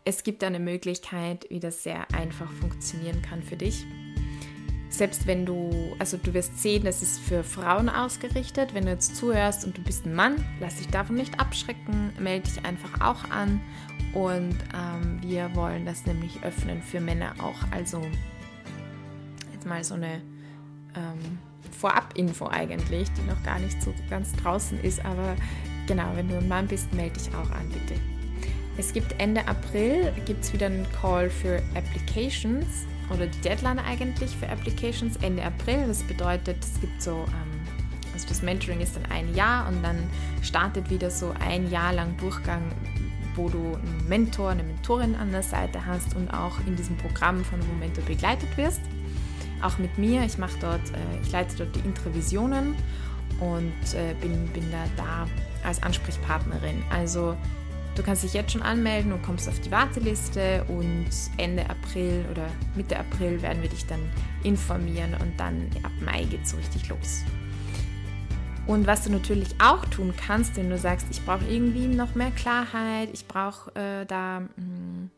es 0.03 0.23
gibt 0.23 0.43
eine 0.43 0.59
Möglichkeit, 0.59 1.45
wie 1.49 1.61
das 1.61 1.83
sehr 1.83 2.05
einfach 2.13 2.51
funktionieren 2.53 3.21
kann 3.21 3.41
für 3.43 3.55
dich. 3.55 3.85
Selbst 4.89 5.27
wenn 5.27 5.45
du, 5.45 5.95
also 5.99 6.17
du 6.17 6.33
wirst 6.33 6.61
sehen, 6.61 6.83
das 6.83 7.01
ist 7.01 7.19
für 7.19 7.43
Frauen 7.43 7.87
ausgerichtet. 7.89 8.73
Wenn 8.73 8.85
du 8.85 8.91
jetzt 8.91 9.15
zuhörst 9.15 9.65
und 9.65 9.77
du 9.77 9.81
bist 9.81 10.05
ein 10.05 10.15
Mann, 10.15 10.43
lass 10.59 10.77
dich 10.77 10.87
davon 10.87 11.15
nicht 11.15 11.39
abschrecken, 11.39 12.11
melde 12.19 12.49
dich 12.49 12.65
einfach 12.65 13.01
auch 13.01 13.29
an. 13.29 13.61
Und 14.13 14.55
ähm, 14.73 15.19
wir 15.21 15.53
wollen 15.55 15.85
das 15.85 16.05
nämlich 16.05 16.43
öffnen 16.43 16.81
für 16.81 16.99
Männer 16.99 17.33
auch. 17.39 17.71
Also 17.71 18.01
jetzt 19.53 19.65
mal 19.65 19.83
so 19.83 19.95
eine 19.95 20.21
ähm, 20.95 21.37
Vorab-Info 21.79 22.47
eigentlich, 22.47 23.07
die 23.13 23.21
noch 23.27 23.41
gar 23.43 23.59
nicht 23.59 23.81
so 23.81 23.93
ganz 24.09 24.33
draußen 24.33 24.79
ist. 24.81 25.03
Aber 25.05 25.35
genau, 25.87 26.11
wenn 26.15 26.27
du 26.27 26.37
ein 26.37 26.47
Mann 26.47 26.67
bist, 26.67 26.93
melde 26.93 27.19
dich 27.19 27.29
auch 27.29 27.51
an, 27.51 27.69
bitte. 27.69 27.99
Es 28.77 28.93
gibt 28.93 29.13
Ende 29.19 29.45
April 29.45 30.13
gibt's 30.25 30.53
wieder 30.53 30.67
einen 30.67 30.87
Call 31.01 31.29
für 31.29 31.61
Applications 31.75 32.87
oder 33.13 33.27
die 33.27 33.41
Deadline 33.41 33.79
eigentlich 33.79 34.31
für 34.31 34.47
Applications 34.47 35.17
Ende 35.17 35.43
April. 35.43 35.85
Das 35.87 36.01
bedeutet, 36.03 36.57
es 36.63 36.79
gibt 36.79 37.01
so, 37.01 37.25
ähm, 37.27 37.61
also 38.13 38.27
das 38.29 38.41
Mentoring 38.41 38.79
ist 38.79 38.95
dann 38.95 39.05
ein 39.11 39.35
Jahr 39.35 39.67
und 39.67 39.83
dann 39.83 39.97
startet 40.41 40.89
wieder 40.89 41.11
so 41.11 41.33
ein 41.45 41.69
Jahr 41.69 41.91
lang 41.91 42.15
Durchgang, 42.17 42.61
wo 43.39 43.49
du 43.49 43.75
einen 43.75 44.05
Mentor, 44.07 44.49
eine 44.49 44.63
Mentorin 44.63 45.15
an 45.15 45.31
der 45.31 45.43
Seite 45.43 45.85
hast 45.85 46.15
und 46.15 46.29
auch 46.29 46.59
in 46.67 46.75
diesem 46.75 46.97
Programm 46.97 47.43
von 47.43 47.59
Momento 47.67 48.01
begleitet 48.01 48.55
wirst 48.57 48.81
auch 49.61 49.77
mit 49.77 49.97
mir. 49.97 50.23
Ich 50.23 50.37
mache 50.37 50.57
dort, 50.59 50.81
äh, 50.91 51.21
ich 51.21 51.31
leite 51.31 51.55
dort 51.57 51.75
die 51.75 51.79
Intravisionen 51.79 52.75
und 53.39 53.93
äh, 53.93 54.13
bin, 54.21 54.47
bin 54.47 54.63
da, 54.71 54.85
da 54.97 55.27
als 55.67 55.81
Ansprechpartnerin. 55.83 56.83
Also 56.89 57.35
Du 57.95 58.05
kannst 58.05 58.23
dich 58.23 58.33
jetzt 58.33 58.53
schon 58.53 58.61
anmelden 58.61 59.11
und 59.11 59.21
kommst 59.23 59.49
auf 59.49 59.59
die 59.59 59.71
Warteliste 59.71 60.63
und 60.69 61.09
Ende 61.35 61.69
April 61.69 62.23
oder 62.31 62.47
Mitte 62.75 62.97
April 62.97 63.41
werden 63.41 63.61
wir 63.61 63.67
dich 63.67 63.85
dann 63.87 63.99
informieren 64.43 65.15
und 65.15 65.37
dann 65.37 65.69
ab 65.83 65.91
Mai 65.99 66.23
geht 66.23 66.43
es 66.43 66.51
so 66.51 66.57
richtig 66.57 66.87
los. 66.87 67.25
Und 68.69 68.85
was 68.85 69.03
du 69.03 69.11
natürlich 69.11 69.47
auch 69.57 69.83
tun 69.85 70.13
kannst, 70.15 70.55
wenn 70.55 70.69
du 70.69 70.77
sagst, 70.77 71.07
ich 71.09 71.25
brauche 71.25 71.43
irgendwie 71.49 71.87
noch 71.87 72.13
mehr 72.13 72.29
Klarheit, 72.29 73.09
ich 73.13 73.25
brauche 73.25 73.71
äh, 73.73 74.05
da 74.05 74.41
mh, 74.41 74.47
hm, 74.57 75.09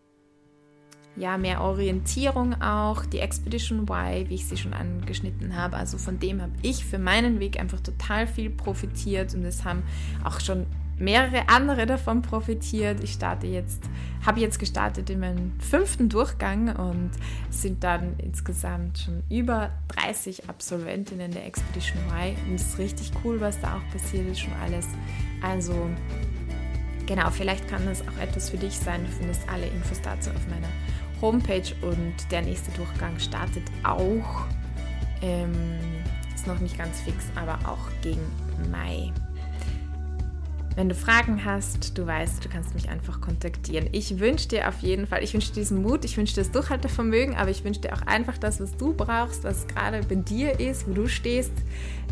ja 1.17 1.37
mehr 1.37 1.59
Orientierung 1.59 2.61
auch, 2.61 3.05
die 3.05 3.19
Expedition 3.19 3.79
Y, 3.79 4.29
wie 4.29 4.35
ich 4.35 4.47
sie 4.47 4.55
schon 4.55 4.73
angeschnitten 4.73 5.57
habe. 5.57 5.75
Also 5.75 5.97
von 5.97 6.17
dem 6.17 6.41
habe 6.41 6.53
ich 6.61 6.85
für 6.85 6.97
meinen 6.97 7.41
Weg 7.41 7.59
einfach 7.59 7.81
total 7.81 8.25
viel 8.25 8.49
profitiert 8.49 9.33
und 9.33 9.43
es 9.43 9.65
haben 9.65 9.83
auch 10.23 10.39
schon 10.39 10.65
mehrere 11.01 11.49
andere 11.49 11.85
davon 11.85 12.21
profitiert. 12.21 13.03
Ich 13.03 13.13
starte 13.13 13.47
jetzt, 13.47 13.81
habe 14.25 14.39
jetzt 14.39 14.59
gestartet 14.59 15.09
in 15.09 15.19
meinem 15.19 15.59
fünften 15.59 16.09
Durchgang 16.09 16.75
und 16.75 17.11
sind 17.49 17.83
dann 17.83 18.15
insgesamt 18.19 18.99
schon 18.99 19.23
über 19.29 19.71
30 19.89 20.47
Absolventinnen 20.47 21.31
der 21.31 21.45
Expedition 21.45 21.97
Y. 22.09 22.35
Und 22.47 22.55
es 22.55 22.67
ist 22.67 22.77
richtig 22.77 23.11
cool, 23.23 23.41
was 23.41 23.59
da 23.59 23.77
auch 23.77 23.91
passiert 23.91 24.27
ist, 24.27 24.39
schon 24.39 24.53
alles. 24.63 24.87
Also 25.41 25.89
genau, 27.07 27.31
vielleicht 27.31 27.67
kann 27.67 27.85
das 27.85 28.01
auch 28.01 28.21
etwas 28.21 28.49
für 28.51 28.57
dich 28.57 28.77
sein. 28.77 29.03
Du 29.03 29.11
findest 29.11 29.41
alle 29.49 29.65
Infos 29.65 29.99
dazu 30.01 30.29
auf 30.29 30.47
meiner 30.47 30.69
Homepage 31.19 31.73
und 31.81 32.13
der 32.31 32.43
nächste 32.43 32.71
Durchgang 32.71 33.17
startet 33.19 33.63
auch. 33.83 34.45
Ähm, 35.23 35.53
ist 36.33 36.47
noch 36.47 36.59
nicht 36.59 36.77
ganz 36.77 37.01
fix, 37.01 37.25
aber 37.35 37.59
auch 37.67 37.89
gegen 38.01 38.21
Mai. 38.71 39.11
Wenn 40.75 40.87
du 40.87 40.95
Fragen 40.95 41.43
hast, 41.43 41.97
du 41.97 42.07
weißt, 42.07 42.45
du 42.45 42.49
kannst 42.49 42.73
mich 42.73 42.87
einfach 42.87 43.19
kontaktieren. 43.19 43.89
Ich 43.91 44.19
wünsche 44.19 44.47
dir 44.47 44.69
auf 44.69 44.79
jeden 44.79 45.05
Fall, 45.05 45.21
ich 45.21 45.33
wünsche 45.33 45.49
dir 45.49 45.61
diesen 45.61 45.81
Mut, 45.81 46.05
ich 46.05 46.15
wünsche 46.15 46.33
dir 46.33 46.41
das 46.41 46.51
Durchhaltevermögen, 46.51 47.35
aber 47.35 47.49
ich 47.49 47.65
wünsche 47.65 47.81
dir 47.81 47.93
auch 47.93 48.01
einfach 48.03 48.37
das, 48.37 48.61
was 48.61 48.77
du 48.77 48.93
brauchst, 48.93 49.43
was 49.43 49.67
gerade 49.67 50.01
bei 50.07 50.15
dir 50.15 50.59
ist, 50.61 50.87
wo 50.87 50.93
du 50.93 51.07
stehst. 51.07 51.51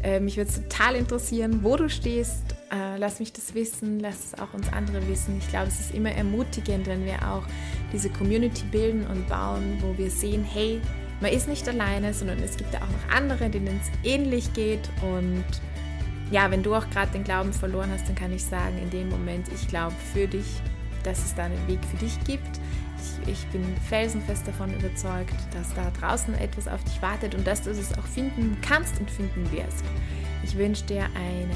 Äh, 0.04 0.20
mich 0.20 0.36
würde 0.36 0.50
es 0.50 0.56
total 0.56 0.96
interessieren, 0.96 1.60
wo 1.64 1.78
du 1.78 1.90
stehst. 1.90 2.44
Äh, 2.72 2.98
lass 2.98 3.20
mich 3.20 3.32
das 3.32 3.54
wissen, 3.54 4.00
lass 4.02 4.26
es 4.26 4.40
auch 4.40 4.54
uns 4.54 4.72
andere 4.74 5.08
wissen. 5.08 5.38
Ich 5.38 5.48
glaube, 5.50 5.68
es 5.68 5.80
ist 5.80 5.94
immer 5.94 6.12
ermutigend, 6.12 6.86
wenn 6.88 7.06
wir 7.06 7.16
auch 7.30 7.44
diese 7.94 8.10
Community 8.10 8.64
bilden 8.72 9.08
und 9.08 9.28
bauen, 9.30 9.78
wo 9.82 9.98
wir 9.98 10.12
sehen, 10.12 10.44
hey, 10.44 10.82
man 11.22 11.32
ist 11.32 11.48
nicht 11.48 11.68
alleine, 11.68 12.14
sondern 12.14 12.40
es 12.40 12.56
gibt 12.56 12.74
ja 12.74 12.80
auch 12.82 12.88
noch 12.90 13.16
andere, 13.16 13.50
denen 13.50 13.80
es 13.82 14.10
ähnlich 14.10 14.54
geht 14.54 14.90
und 15.02 15.44
ja, 16.32 16.52
wenn 16.52 16.64
du 16.64 16.76
auch 16.76 16.90
gerade 16.90 17.12
den 17.12 17.24
Glauben 17.24 17.54
verloren 17.54 17.90
hast, 17.92 18.08
dann 18.08 18.16
kann 18.16 18.34
ich 18.34 18.44
sagen, 18.44 18.78
in 18.82 18.90
dem 18.90 19.10
Moment, 19.10 19.48
ich 19.54 19.68
glaube 19.68 19.96
für 20.14 20.28
dich, 20.28 20.62
dass 21.04 21.20
es 21.20 21.36
da 21.36 21.46
einen 21.46 21.68
Weg 21.68 21.80
für 21.86 21.98
dich 21.98 22.20
gibt. 22.26 22.60
Ich, 23.26 23.32
ich, 23.32 23.48
bin 23.48 23.64
felsenfest 23.88 24.48
davon 24.48 24.74
überzeugt, 24.74 25.36
dass 25.54 25.74
da 25.74 25.90
draußen 26.00 26.34
etwas 26.36 26.68
auf 26.68 26.84
dich 26.84 27.02
wartet 27.02 27.34
und 27.34 27.48
dass 27.48 27.64
du 27.64 27.70
es 27.72 27.98
auch 27.98 28.06
finden 28.06 28.58
kannst 28.62 29.00
und 29.00 29.10
finden 29.10 29.50
wirst. 29.52 29.84
Ich 30.44 30.58
wünsche 30.58 30.86
dir 30.86 31.06
eine 31.16 31.56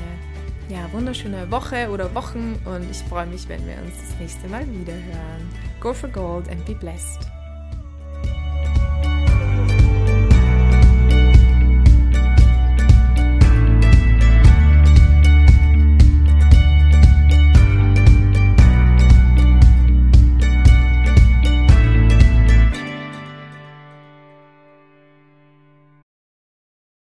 ja, 0.69 0.91
wunderschöne 0.93 1.51
Woche 1.51 1.89
oder 1.89 2.13
Wochen 2.15 2.59
und 2.65 2.89
ich 2.89 2.97
freue 3.09 3.25
mich, 3.25 3.47
wenn 3.49 3.65
wir 3.67 3.75
uns 3.83 3.97
das 3.97 4.19
nächste 4.19 4.47
Mal 4.47 4.65
wieder 4.67 4.93
hören. 4.93 5.49
Go 5.81 5.93
for 5.93 6.09
Gold 6.09 6.49
and 6.49 6.65
be 6.65 6.73
blessed. 6.73 7.32